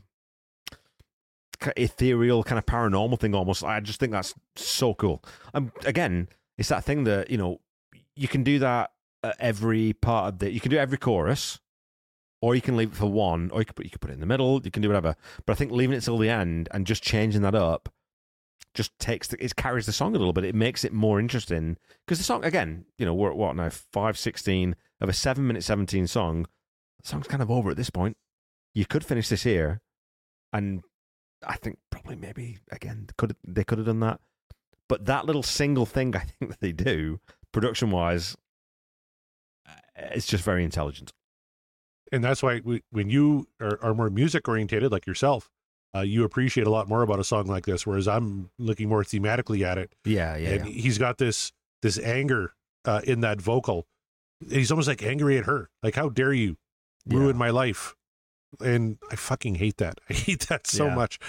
[1.77, 3.63] ethereal kind of paranormal thing almost.
[3.63, 5.23] I just think that's so cool.
[5.53, 7.61] And again, it's that thing that you know
[8.15, 8.92] you can do that at
[9.23, 10.51] Uh, every part of the.
[10.51, 11.59] You can do every chorus,
[12.41, 14.15] or you can leave it for one, or you can put you can put it
[14.15, 14.61] in the middle.
[14.63, 15.15] You can do whatever.
[15.45, 17.87] But I think leaving it till the end and just changing that up
[18.73, 20.43] just takes the, it carries the song a little bit.
[20.43, 23.69] It makes it more interesting because the song again, you know, we're at what now
[23.69, 26.47] five sixteen of a seven minute seventeen song.
[27.01, 28.17] The song's kind of over at this point.
[28.73, 29.79] You could finish this here,
[30.51, 30.83] and
[31.47, 34.19] I think probably maybe again could they could have done that,
[34.89, 37.21] but that little single thing I think that they do
[37.53, 38.35] production wise,
[39.95, 41.11] it's just very intelligent.
[42.11, 45.49] And that's why we, when you are, are more music orientated, like yourself,
[45.95, 47.85] uh, you appreciate a lot more about a song like this.
[47.87, 49.93] Whereas I'm looking more thematically at it.
[50.05, 52.53] Yeah, yeah, and he's got this this anger
[52.85, 53.87] uh, in that vocal.
[54.49, 55.69] He's almost like angry at her.
[55.81, 56.57] Like, how dare you
[57.07, 57.39] ruin Yeah.
[57.39, 57.95] my life?
[58.63, 59.99] And I fucking hate that.
[60.09, 60.95] I hate that so Yeah.
[60.95, 61.19] much.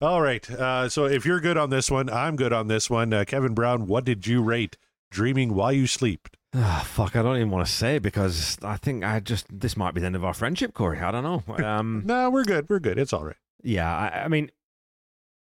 [0.00, 0.48] All right.
[0.50, 3.12] Uh, so if you're good on this one, I'm good on this one.
[3.12, 4.76] Uh, Kevin Brown, what did you rate
[5.10, 6.28] Dreaming While You Sleep?
[6.54, 9.76] Ah, fuck, I don't even want to say it because I think I just this
[9.76, 10.98] might be the end of our friendship, Corey.
[10.98, 11.42] I don't know.
[11.64, 12.68] Um, No, we're good.
[12.70, 12.98] We're good.
[12.98, 13.36] It's all right.
[13.62, 14.50] yeah, I, I mean,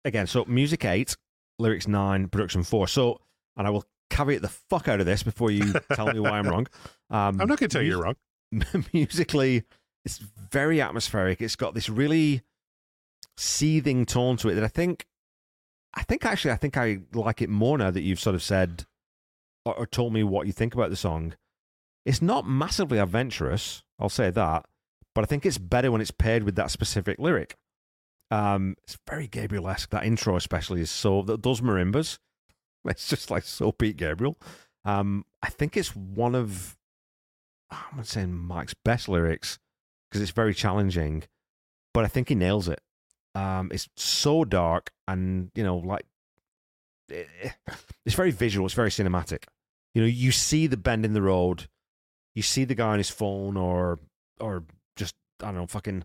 [0.05, 1.17] again, so music eight,
[1.59, 2.89] lyrics nine, production four.
[2.89, 3.21] So,
[3.57, 6.49] and I will caveat the fuck out of this before you tell me why I'm
[6.49, 6.67] wrong.
[7.11, 8.17] Um, I'm not going to tell you you're wrong.
[8.93, 9.65] musically,
[10.05, 11.41] it's very atmospheric.
[11.41, 12.43] It's got this really
[13.39, 15.07] seething tone to it that I think,
[15.95, 18.85] I think actually, I think I like it more now that you've sort of said
[19.69, 21.35] or, or told me what you think about the song.
[22.05, 24.65] It's not massively adventurous, I'll say that,
[25.15, 27.57] but I think it's better when it's paired with that specific lyric.
[28.31, 29.91] Um, it's very Gabriel-esque.
[29.91, 32.19] That intro, especially, is so th- those marimbas.
[32.85, 34.39] It's just like so Pete Gabriel.
[34.85, 36.79] Um, I think it's one of
[37.71, 39.59] I'm not saying Mike's best lyrics
[40.09, 41.25] because it's very challenging,
[41.93, 42.81] but I think he nails it.
[43.35, 46.07] Um, it's so dark and you know, like
[47.13, 47.51] eh,
[48.07, 48.65] it's very visual.
[48.67, 49.45] It's very cinematic.
[49.95, 51.69] You know, you see the bend in the road,
[52.35, 53.99] you see the guy on his phone or
[54.41, 54.65] or
[54.97, 56.05] just I don't know, fucking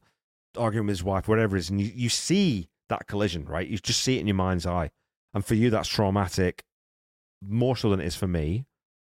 [0.57, 3.67] arguing with his wife, whatever it is, and you, you see that collision, right?
[3.67, 4.91] You just see it in your mind's eye.
[5.33, 6.63] And for you, that's traumatic,
[7.41, 8.65] more so than it is for me,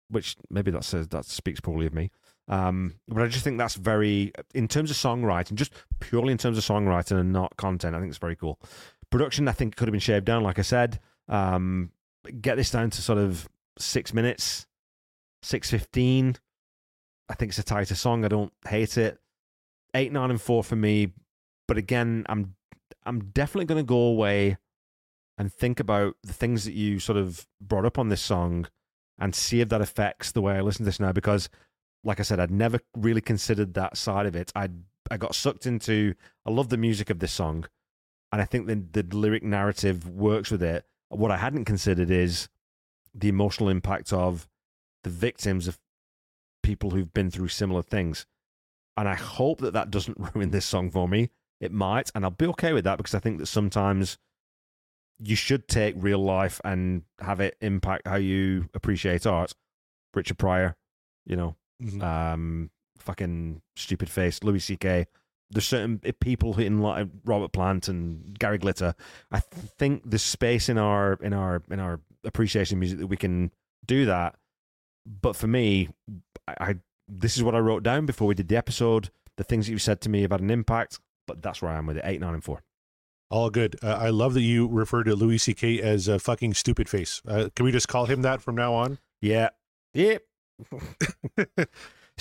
[0.10, 2.12] which maybe that says that speaks poorly of me.
[2.48, 6.58] Um, but I just think that's very, in terms of songwriting, just purely in terms
[6.58, 8.60] of songwriting and not content, I think it's very cool.
[9.10, 11.00] Production, I think, could have been shaved down, like I said.
[11.28, 11.92] Um,
[12.42, 13.48] get this down to sort of
[13.78, 14.68] six minutes,
[15.42, 16.36] six fifteen.
[17.30, 18.26] I think it's a tighter song.
[18.26, 19.20] I don't hate it.
[19.94, 21.14] Eight, nine, and four for me.
[21.68, 22.56] But again, I'm
[23.06, 24.58] I'm definitely going to go away
[25.38, 28.68] and think about the things that you sort of brought up on this song
[29.18, 31.12] and see if that affects the way I listen to this now.
[31.12, 31.50] Because,
[32.04, 34.52] like I said, I'd never really considered that side of it.
[34.56, 34.70] I
[35.10, 36.14] I got sucked into.
[36.46, 37.66] I love the music of this song,
[38.32, 40.86] and I think the the lyric narrative works with it.
[41.10, 42.50] What I hadn't considered is
[43.14, 44.47] the emotional impact of
[45.03, 45.80] the victims of
[46.64, 48.26] people who've been through similar things.
[48.97, 51.30] And I hope that that doesn't ruin this song for me.
[51.59, 54.18] It might, and I'll be okay with that because I think that sometimes
[55.20, 59.53] you should take real life and have it impact how you appreciate art.
[60.16, 60.76] Richard Pryor,
[61.26, 62.01] you know, Mhm.
[62.03, 65.05] um, fucking stupid face, Louis C.K.
[65.51, 68.95] There's certain people in like Robert Plant and Gary Glitter.
[69.32, 73.18] I think the space in our in our in our appreciation of music that we
[73.18, 73.52] can
[73.86, 74.36] do that.
[75.06, 75.90] But for me,
[76.48, 76.76] I, I
[77.08, 79.10] this is what I wrote down before we did the episode.
[79.38, 81.78] The things that you said to me have had an impact, but that's where I
[81.78, 82.04] am with it.
[82.06, 82.64] Eight, nine, and four.
[83.30, 83.78] All good.
[83.82, 85.82] Uh, I love that you refer to Louis C.K.
[85.82, 87.22] as a fucking stupid face.
[87.26, 89.00] Uh, can we just call him that from now on?
[89.22, 89.50] Yeah.
[89.94, 90.24] Yep.
[90.70, 90.80] stupid,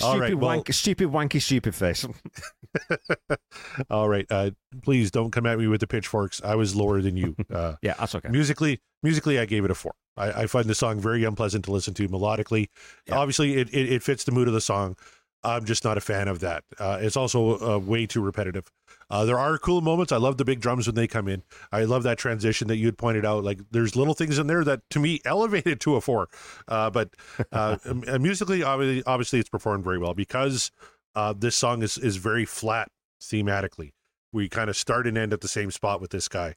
[0.03, 2.05] All right, well- wank, stupid, wanky, stupid face.
[3.89, 4.25] All right.
[4.29, 4.51] Uh,
[4.83, 6.41] please don't come at me with the pitchforks.
[6.43, 7.35] I was lower than you.
[7.51, 8.29] Uh, yeah, that's okay.
[8.29, 9.93] Musically, musically, I gave it a four.
[10.15, 12.69] I, I find the song very unpleasant to listen to melodically.
[13.07, 13.17] Yeah.
[13.17, 14.95] Obviously, it, it, it fits the mood of the song.
[15.43, 16.63] I'm just not a fan of that.
[16.79, 18.71] Uh, it's also uh, way too repetitive.
[19.11, 20.13] Uh, there are cool moments.
[20.13, 21.43] I love the big drums when they come in.
[21.71, 23.43] I love that transition that you had pointed out.
[23.43, 26.29] Like there's little things in there that to me elevated to a four.
[26.67, 27.09] Uh, but
[27.51, 27.77] uh,
[28.19, 30.71] musically, obviously, obviously, it's performed very well because
[31.13, 32.87] uh, this song is is very flat
[33.21, 33.91] thematically.
[34.31, 36.55] We kind of start and end at the same spot with this guy.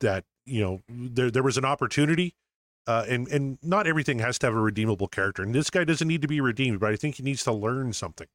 [0.00, 2.34] That you know, there there was an opportunity
[2.86, 5.42] uh, and and not everything has to have a redeemable character.
[5.42, 7.92] And this guy doesn't need to be redeemed, but I think he needs to learn
[7.92, 8.26] something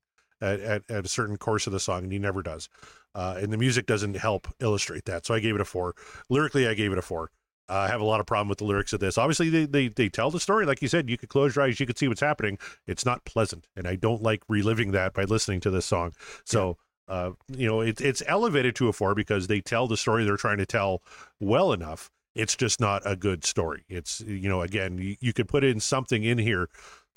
[0.42, 2.70] at, at, at a certain course of the song, and he never does.
[3.16, 5.26] Uh, and the music doesn't help illustrate that.
[5.26, 5.96] So I gave it a four.
[6.30, 7.32] Lyrically, I gave it a four.
[7.68, 9.18] Uh, I have a lot of problem with the lyrics of this.
[9.18, 11.10] Obviously, they, they they tell the story, like you said.
[11.10, 12.58] You could close your eyes, you could see what's happening.
[12.88, 16.14] It's not pleasant, and I don't like reliving that by listening to this song.
[16.46, 16.78] So.
[17.08, 20.38] Uh, you know, it's it's elevated to a four because they tell the story they're
[20.38, 21.02] trying to tell
[21.40, 23.84] well enough it's just not a good story.
[23.90, 26.70] It's you know again you, you could put in something in here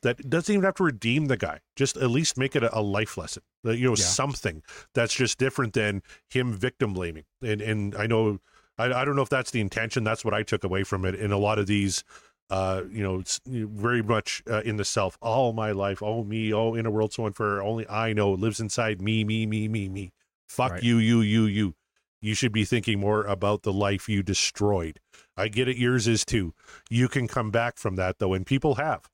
[0.03, 1.61] that doesn't even have to redeem the guy.
[1.76, 3.42] Just at least make it a, a life lesson.
[3.64, 3.94] You know Yeah.
[3.96, 4.62] something
[4.94, 7.24] that's just different than him victim blaming.
[7.42, 8.38] And and I know
[8.78, 10.05] I, I don't know if that's the intention.
[10.05, 11.14] That's what I took away from it.
[11.14, 12.05] In a lot of these.
[12.50, 15.16] Uh, you know, it's very much uh, in the self.
[15.22, 17.62] All my life, oh me, oh in a world so unfair.
[17.62, 20.12] Only I know lives inside me, me, me, me, me.
[20.48, 20.82] Fuck Right.
[20.82, 21.74] you, you, you, you.
[22.20, 25.00] You should be thinking more about the life you destroyed.
[25.34, 25.78] I get it.
[25.78, 26.53] Yours is too.
[26.90, 29.09] You can come back from that though, and people have.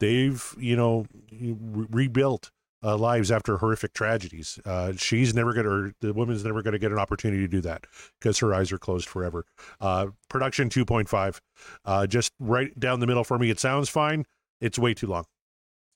[0.00, 2.50] They've you know re- rebuilt
[2.82, 4.58] uh, lives after horrific tragedies.
[4.64, 7.86] Uh, she's never gonna, or the woman's never gonna get an opportunity to do that
[8.20, 9.46] because her eyes are closed forever.
[9.80, 11.40] Uh, production two point five,
[11.84, 13.50] uh, just right down the middle for me.
[13.50, 14.24] It sounds fine.
[14.60, 15.24] it's way too long.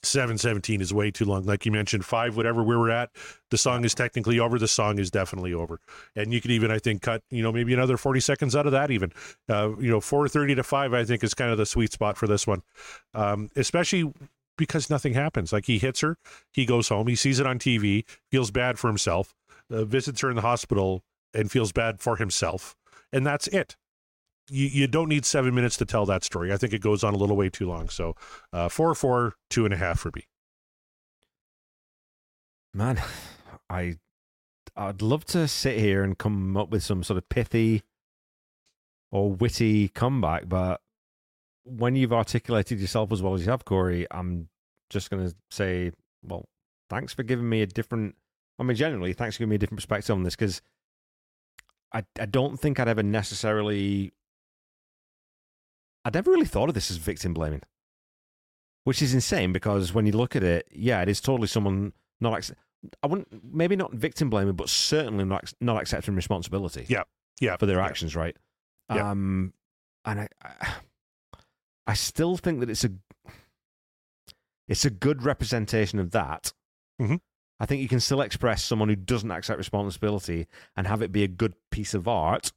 [0.03, 1.45] 717 is way too long.
[1.45, 3.11] Like you mentioned, five, whatever we were at,
[3.51, 4.59] the song is technically over.
[4.59, 5.81] The song is definitely over.
[6.15, 8.73] And you could even, I think, cut, you know, maybe another 40 seconds out of
[8.73, 9.13] that even.
[9.49, 12.27] Uh, you know, 430 to five, I think is kind of the sweet spot for
[12.27, 12.63] this one.
[13.15, 14.13] Um, especially
[14.57, 15.53] because nothing happens.
[15.53, 16.17] Like he hits her,
[16.53, 19.35] he goes home, he sees it on TV, feels bad for himself,
[19.71, 21.03] uh, visits her in the hospital
[21.35, 22.77] and feels bad for himself.
[23.13, 23.77] And that's it
[24.49, 26.53] you, you don't need seven minutes to tell that story.
[26.53, 27.89] I think it goes on a little way too long.
[27.89, 28.15] So
[28.53, 30.25] uh, four, four, two and a half for me.
[32.75, 33.01] Man,
[33.71, 33.97] I
[34.77, 37.83] I'd love to sit here and come up with some sort of pithy
[39.11, 40.81] or witty comeback, but
[41.65, 44.49] when you've articulated yourself as well as you have, Corey, I'm
[44.89, 45.93] just going to say,
[46.23, 46.47] well,
[46.89, 48.15] thanks for giving me a different.
[48.59, 50.63] I mean, generally, thanks for giving me a different perspective on this because
[51.93, 54.13] I I don't think I'd ever necessarily.
[56.05, 57.63] I'd never really thought of this as victim blaming,
[58.85, 62.39] which is insane because when you look at it, yeah, it is totally someone not.
[62.39, 62.55] Ac-
[63.03, 66.87] I wouldn't maybe not victim blaming, but certainly not not accepting responsibility.
[66.89, 67.03] Yeah.
[67.41, 67.57] Yeah.
[67.57, 67.87] for their Yeah.
[67.87, 68.37] actions, right?
[68.93, 69.11] Yeah.
[69.11, 69.53] Um,
[70.05, 70.69] and I, I,
[71.89, 72.91] I still think that it's a,
[74.67, 76.53] it's a good representation of that.
[77.01, 77.21] Mhm.
[77.61, 80.47] I think you can still express someone who doesn't accept responsibility
[80.77, 82.53] and have it be a good piece of art.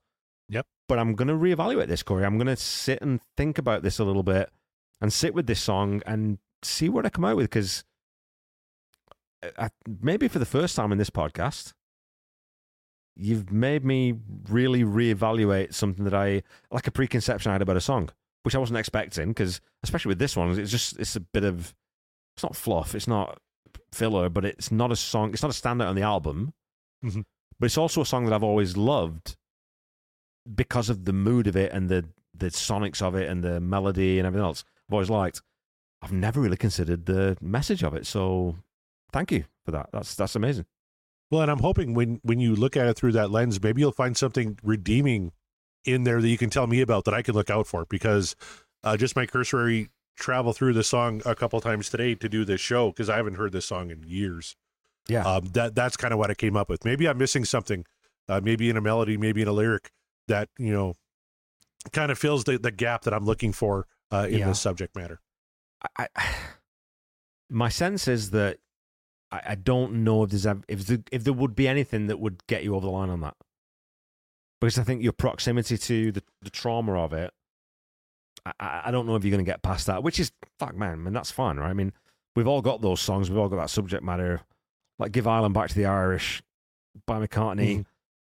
[0.92, 2.26] But I'm going to reevaluate this, Corey.
[2.26, 4.50] I'm going to sit and think about this a little bit
[5.00, 7.86] and sit with this song and see what I come out with because
[10.02, 11.72] maybe for the first time in this podcast,
[13.16, 14.16] you've made me
[14.50, 18.10] really reevaluate something that I like a preconception I had about a song,
[18.44, 21.74] which I wasn't expecting because especially with this one, it's just it's a bit of
[22.36, 23.40] it's not fluff, it's not
[23.94, 26.52] filler, but it's not a song, it's not a standout on the album,
[27.02, 27.24] Mhm.
[27.58, 29.38] but it's also a song that I've always loved
[30.56, 34.18] because of the mood of it and the the sonics of it and the melody
[34.18, 34.64] and everything else.
[34.90, 35.42] I've always liked.
[36.02, 38.58] I've never really considered the message of it, so
[39.14, 39.90] thank you for that.
[39.92, 40.66] That's that's amazing.
[41.30, 43.92] Well, and I'm hoping when when you look at it through that lens, maybe you'll
[43.92, 45.32] find something redeeming
[45.86, 48.36] in there that you can tell me about that I can look out for because
[48.84, 52.62] uh, just my cursory travel through the song a couple times today to do this
[52.62, 54.56] show because I haven't heard this song in years.
[55.08, 55.24] Yeah.
[55.24, 56.86] Um, that that's kind of what I came up with.
[56.86, 57.86] Maybe I'm missing something,
[58.28, 59.92] uh, maybe in a melody, maybe in a lyric
[60.32, 60.96] that you know
[61.94, 64.48] kind of fills the, the gap that I'm looking for uh, in Yeah.
[64.48, 65.20] this subject matter.
[65.98, 66.36] I, I,
[67.50, 68.58] my sense is that
[69.32, 72.20] I, I don't know if there's a, if there, if there would be anything that
[72.20, 73.36] would get you over the line on that,
[74.60, 77.32] because I think your proximity to the, the trauma of it,
[78.46, 80.04] I- I, don't know if you're going to get past that.
[80.04, 80.92] Which is fuck, man.
[80.94, 81.70] I mean, that's fine, right?
[81.70, 81.94] I mean,
[82.36, 83.30] we've all got those songs.
[83.30, 84.42] We've all got that subject matter.
[85.00, 86.42] Like "Give Ireland Back to the Irish"
[87.08, 87.86] by McCartney Mhm.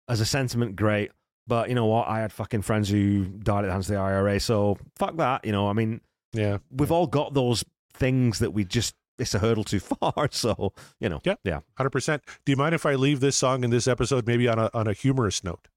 [0.09, 1.11] as a sentiment, great.
[1.47, 2.09] But you know what?
[2.09, 5.45] I had fucking friends who died at the hands of the IRA, so fuck that.
[5.45, 6.01] You know, I mean,
[6.33, 6.59] Yeah.
[6.71, 10.29] we've all got those things that we just it's a hurdle too far.
[10.33, 11.35] So you know, Yeah.
[11.45, 11.61] yeah.
[11.77, 12.23] Hundred percent.
[12.45, 14.87] Do you mind if I leave this song in this episode maybe on a on
[14.87, 15.69] a humorous note?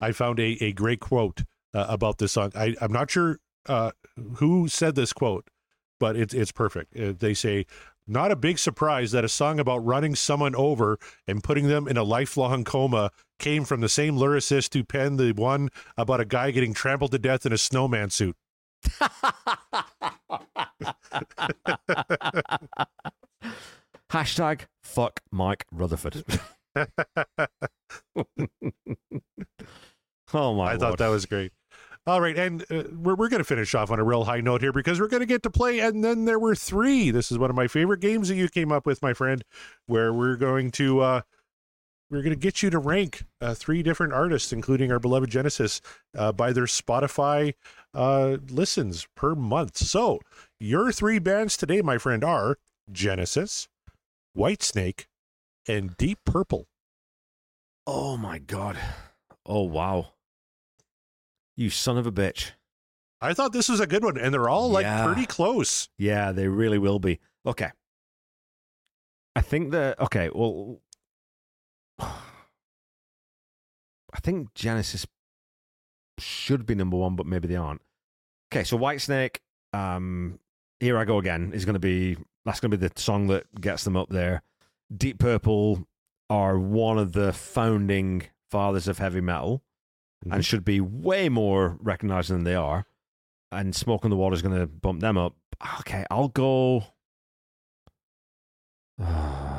[0.00, 2.52] I found a, a great quote uh, about this song.
[2.54, 3.92] I, I'm not sure uh,
[4.36, 5.48] who said this quote,
[6.00, 6.98] but it's it's perfect.
[6.98, 7.66] Uh, they say,
[8.06, 11.96] "Not a big surprise that a song about running someone over and putting them in
[11.96, 16.50] a lifelong coma came from the same lyricist who penned the one about a guy
[16.50, 18.36] getting trampled to death in a snowman suit."
[24.10, 26.24] Hashtag fuck Mike Rutherford.
[26.76, 26.86] oh
[30.54, 30.80] my I lord.
[30.80, 31.52] thought that was great.
[32.06, 34.60] All right, and uh, we're we're going to finish off on a real high note
[34.60, 35.80] here because we're going to get to play.
[35.80, 37.10] And then there were three.
[37.10, 39.42] This is one of my favorite games that you came up with, my friend,
[39.86, 41.20] where we're going to uh,
[42.14, 45.80] we're going to get you to rank uh, three different artists, including our beloved Genesis,
[46.16, 47.54] uh, by their Spotify
[47.92, 49.76] uh, listens per month.
[49.76, 50.20] So
[50.60, 52.58] your three bands today, my friend, are
[52.90, 53.68] Genesis,
[54.36, 55.06] Whitesnake,
[55.68, 56.66] and Deep Purple.
[57.86, 58.78] Oh my god.
[59.46, 60.12] Oh wow.
[61.56, 62.52] You son of a bitch.
[63.20, 65.04] I thought this was a good one, and they're all like Yeah.
[65.06, 65.88] pretty close.
[65.98, 67.20] Yeah, they really will be.
[67.46, 67.70] Okay.
[69.36, 70.80] I think that okay, well
[71.98, 72.14] I
[74.22, 75.06] think Genesis
[76.18, 77.82] should be number one, but maybe they aren't.
[78.52, 79.38] Okay, so Whitesnake,
[79.72, 80.38] um,
[80.80, 83.96] Here I Go Again is gonna be that's gonna be the song that gets them
[83.96, 84.42] up there.
[84.94, 85.86] Deep Purple
[86.30, 89.62] are one of the founding fathers of heavy metal
[90.30, 92.86] and should be way more recognized than they are.
[93.52, 95.34] And Smoke on the Water is going to bump them up.
[95.80, 96.84] Okay, I'll go.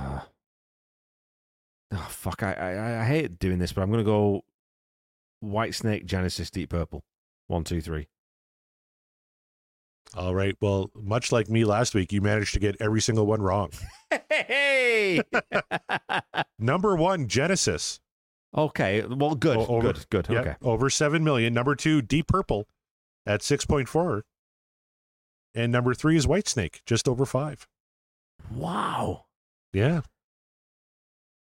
[1.94, 2.44] oh fuck!
[2.44, 4.44] I, I I hate doing this, but I'm going to go
[5.40, 7.04] White Snake, Genesis, Deep Purple.
[7.48, 8.08] One, two, three.
[10.16, 10.56] All right.
[10.62, 13.72] Well, much like me last week, you managed to get every single one wrong.
[14.32, 15.22] Hey.
[16.60, 18.00] Number one, Genesis.
[18.56, 19.04] okay.
[19.06, 19.58] Well, good.
[19.58, 20.06] O- over- good.
[20.10, 20.28] Good.
[20.30, 20.56] Yeah, Okay.
[20.62, 21.54] over seven million.
[21.54, 22.68] Number two, Deep Purple,
[23.26, 24.24] at six point four,
[25.54, 27.68] and number three is Whitesnake, just over five.
[28.54, 29.26] Wow.
[29.74, 30.02] Yeah.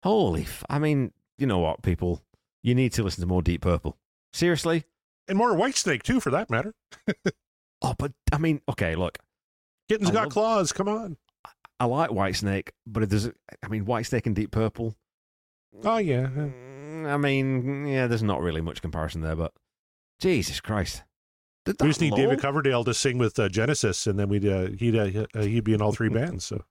[0.04, 0.42] Holy.
[0.44, 2.22] F- I mean, you know what, people?
[2.64, 3.98] You need to listen to more Deep Purple.
[4.34, 4.84] Seriously.
[5.28, 6.74] And more Whitesnake too, for that matter.
[7.82, 8.96] Oh, but I mean, okay.
[8.96, 9.20] Look,
[9.88, 10.74] Kitten's I got love- claws.
[10.74, 11.16] Come on.
[11.80, 13.30] I like Whitesnake, but there's,
[13.64, 14.98] I mean, Whitesnake and Deep Purple.
[15.86, 16.24] Oh yeah.
[16.28, 19.54] Mm, I mean, yeah, there's not really much comparison there, but
[20.20, 21.04] Jesus Christ.
[21.64, 22.18] Did We just need low?
[22.18, 25.74] David Coverdale to sing with uh, Genesis, and then we'd uh, he'd uh, he'd be
[25.74, 26.44] in all three bands.
[26.44, 26.62] So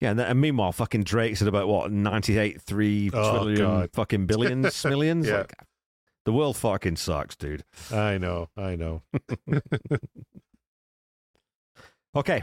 [0.00, 3.90] Yeah, and, then, and meanwhile, fucking Drake's at about what ninety-eight, three Oh, trillion God.
[3.92, 5.26] fucking billions, millions.
[5.28, 5.38] Yeah.
[5.38, 5.54] Like,
[6.24, 7.64] the world fucking sucks, dude.
[7.92, 9.02] I know, I know.
[12.16, 12.42] Okay,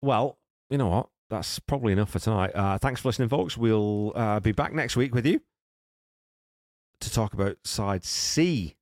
[0.00, 0.38] well,
[0.70, 1.08] you know what?
[1.28, 2.52] That's probably enough for tonight.
[2.54, 3.54] Uh, thanks for listening, folks.
[3.56, 5.42] We'll uh, be back next week with you
[7.00, 8.76] to talk about side C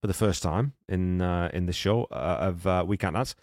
[0.00, 3.34] for the first time in uh, in the show uh, of uh, We Can't Dance.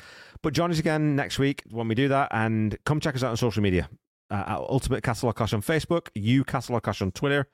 [0.41, 3.31] But join us again next week when we do that, and come check us out
[3.31, 3.89] on social media.
[4.31, 7.47] Uh, at Ultimate Catalog Clash on Facebook, you Catalog Clash on Twitter,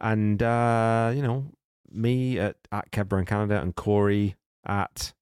[0.00, 1.50] and uh, you know
[1.90, 4.36] me at, at Kev Brown Canada and Corey
[4.66, 5.12] at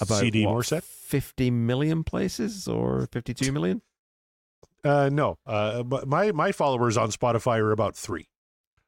[0.00, 0.82] about CD what, Morset.
[0.82, 3.82] 50 million places or 52 million?
[4.84, 8.28] Uh, no, uh, but my my followers on Spotify are about three.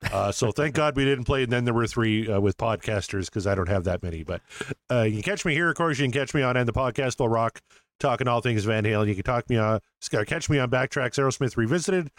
[0.02, 1.42] Uh, so thank God we didn't play.
[1.42, 4.22] And then there were three uh, with podcasters because I don't have that many.
[4.22, 4.42] But
[4.90, 5.68] uh, you can catch me here.
[5.68, 7.60] Of course, you can catch me on and the podcast will rock
[7.98, 9.08] talking all things Van Halen.
[9.08, 9.80] You can talk me on
[10.26, 12.10] catch me on Backtracks Aerosmith Revisited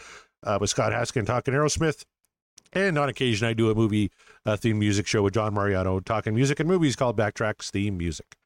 [0.44, 2.04] uh, with Scott Haskin talking Aerosmith.
[2.72, 4.12] And on occasion, I do a movie
[4.46, 8.36] uh, theme music show with John Mariano talking music and movies called Backtracks Theme Music.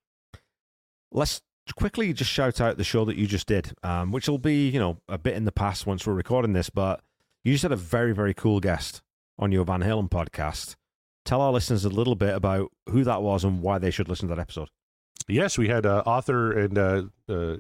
[1.13, 1.43] Let's
[1.77, 4.79] quickly just shout out the show that you just did, um, which will be, you
[4.79, 7.01] know, a bit in the past once we're recording this, but
[7.43, 9.03] you just had a very, very cool guest
[9.39, 10.75] on your Van Halen podcast.
[11.25, 14.29] Tell our listeners a little bit about who that was and why they should listen
[14.29, 14.69] to that episode.
[15.27, 17.57] Yes, we had uh, author and uh, uh,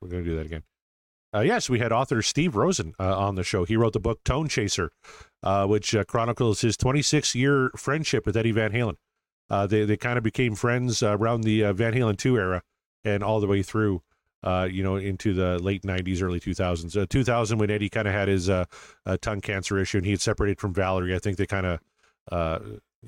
[0.00, 0.62] we're going to do that again.
[1.34, 3.64] Uh, yes, we had author Steve Rosen uh, on the show.
[3.64, 4.92] He wrote the book Tone Chaser,
[5.42, 8.94] uh, which uh, chronicles his 26 year friendship with Eddie Van Halen.
[9.50, 12.62] Uh, they they kind of became friends uh, around the Van Halen 2 era
[13.02, 14.02] and all the way through,
[14.44, 17.00] uh, you know, into the late 90s, early 2000s.
[17.00, 18.66] Uh, 2000 when Eddie kind of had his uh,
[19.06, 21.14] uh, tongue cancer issue and he had separated from Valerie.
[21.14, 21.80] I think they kind of
[22.30, 22.58] uh,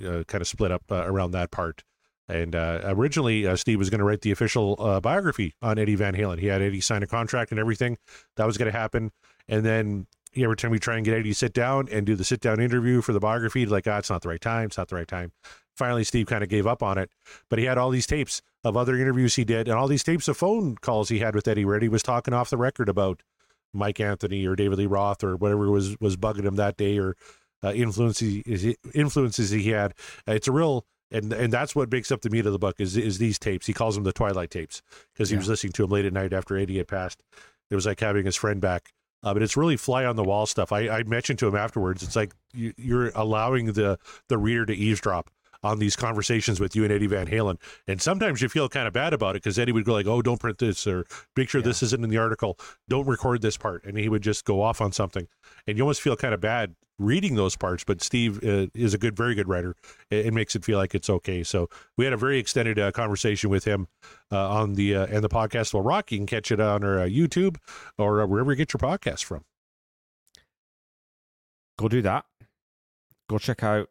[0.04, 1.84] uh, kind of split up around that part.
[2.28, 6.40] And originally, Steve was going to write the official biography on Eddie Van Halen.
[6.40, 7.98] He had Eddie sign a contract and everything.
[8.34, 9.12] That was going to happen.
[9.46, 12.24] And then every time we try and get Eddie to sit down and do the
[12.24, 14.66] sit down interview for the biography, like, ah, it's not the right time.
[14.66, 15.30] It's not the right time.
[15.76, 17.10] Finally, Steve kind of gave up on it.
[17.48, 20.28] But he had all these tapes of other interviews he did and all these tapes
[20.28, 23.22] of phone calls he had with Eddie where Eddie was talking off the record about
[23.72, 27.16] Mike Anthony or David Lee Roth or whatever was, was bugging him that day or
[27.62, 29.92] uh, influences, influences he had.
[30.28, 32.76] Uh, it's a real and and that's what makes up the meat of the book
[32.80, 33.66] is is these tapes.
[33.66, 34.82] He calls them the Twilight tapes
[35.12, 37.22] because he was listening to them late at night after Eddie had passed.
[37.70, 38.92] It was like having his friend back.
[39.22, 40.72] Uh, but it's really fly on the wall stuff.
[40.72, 42.02] I, I mentioned to him afterwards.
[42.02, 45.30] It's like you, you're allowing the the reader to eavesdrop
[45.62, 47.58] on these conversations with you and Eddie Van Halen.
[47.86, 50.22] And sometimes you feel kind of bad about it because Eddie would go like, "Oh,
[50.22, 51.06] don't print this," or
[51.36, 52.58] "Make sure this isn't in the article.
[52.88, 55.28] Don't record this part," and he would just go off on something.
[55.66, 57.84] And you almost feel kind of bad reading those parts.
[57.84, 59.74] But Steve uh, is a good, very good writer.
[60.10, 61.42] It, it makes it feel like it's okay.
[61.42, 63.88] So we had a very extended uh, conversation with him
[64.32, 66.10] uh, on the uh, and the podcast will rock.
[66.12, 67.56] You can catch it on our uh, YouTube
[67.98, 69.44] or uh, wherever you get your podcast from.
[71.78, 72.24] Go do that.
[73.28, 73.90] Go check out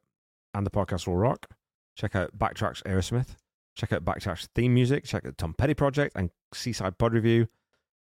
[0.53, 1.54] And the Podcast Will Rock.
[1.95, 3.35] Check out Backtracks Aerosmith.
[3.75, 5.05] Check out Backtracks theme music.
[5.05, 7.47] Check out Tom Petty Project and Seaside Pod Review.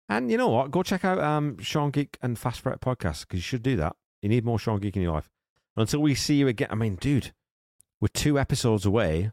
[0.09, 0.71] And you know what?
[0.71, 3.97] Go check out um, Sean Geek and Fast Fret podcast because you should do that.
[4.23, 5.31] You need more Sean Geek in your life.
[5.77, 7.33] Until we see you again, I mean, dude,
[8.01, 9.33] we're two episodes away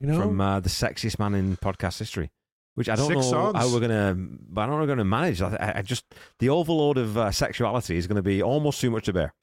[0.00, 2.30] from uh, the sexiest man in podcast history,
[2.74, 3.56] which I don't Six know songs.
[3.56, 4.14] how we're gonna.
[4.16, 5.42] But I don't know how we're gonna manage.
[5.42, 6.04] I, I- I just
[6.38, 9.34] the overload of uh, sexuality is going to be almost too much to bear.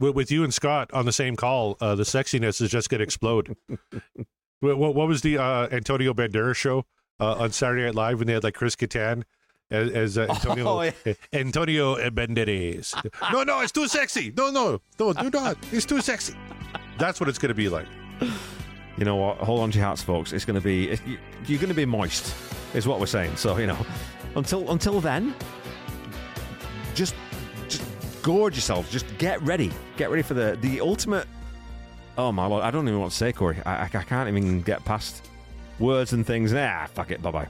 [0.00, 2.98] With, with you and Scott on the same call, uh, the sexiness is just going
[2.98, 3.56] to explode.
[4.60, 6.84] what, what, what was the uh, Antonio Banderas show
[7.20, 9.22] uh, on Saturday Night Live when they had like Chris Kattan
[9.70, 10.92] as, as uh, Antonio Oh, yeah.
[11.32, 12.94] Antonio Banderas?
[13.32, 14.32] no, no, it's too sexy.
[14.36, 15.56] No, no, no, do not.
[15.72, 16.34] It's too sexy.
[16.98, 17.86] That's what it's going to be like.
[18.98, 19.38] You know what?
[19.38, 20.32] Hold on to your hats, folks.
[20.32, 22.34] It's going to be you- you're going to be moist,
[22.74, 23.36] is what we're saying.
[23.36, 23.76] So you know,
[24.36, 25.34] until until then,
[26.94, 27.14] just
[28.26, 28.90] gorge yourselves.
[28.90, 29.70] Just get ready.
[29.96, 31.28] Get ready for the the ultimate.
[32.18, 32.64] Oh my lord!
[32.64, 33.58] I don't even want to say, Corey.
[33.64, 35.28] I, I, I can't even get past
[35.78, 36.52] words and things.
[36.52, 37.22] Nah, fuck it.
[37.22, 37.48] Bye bye.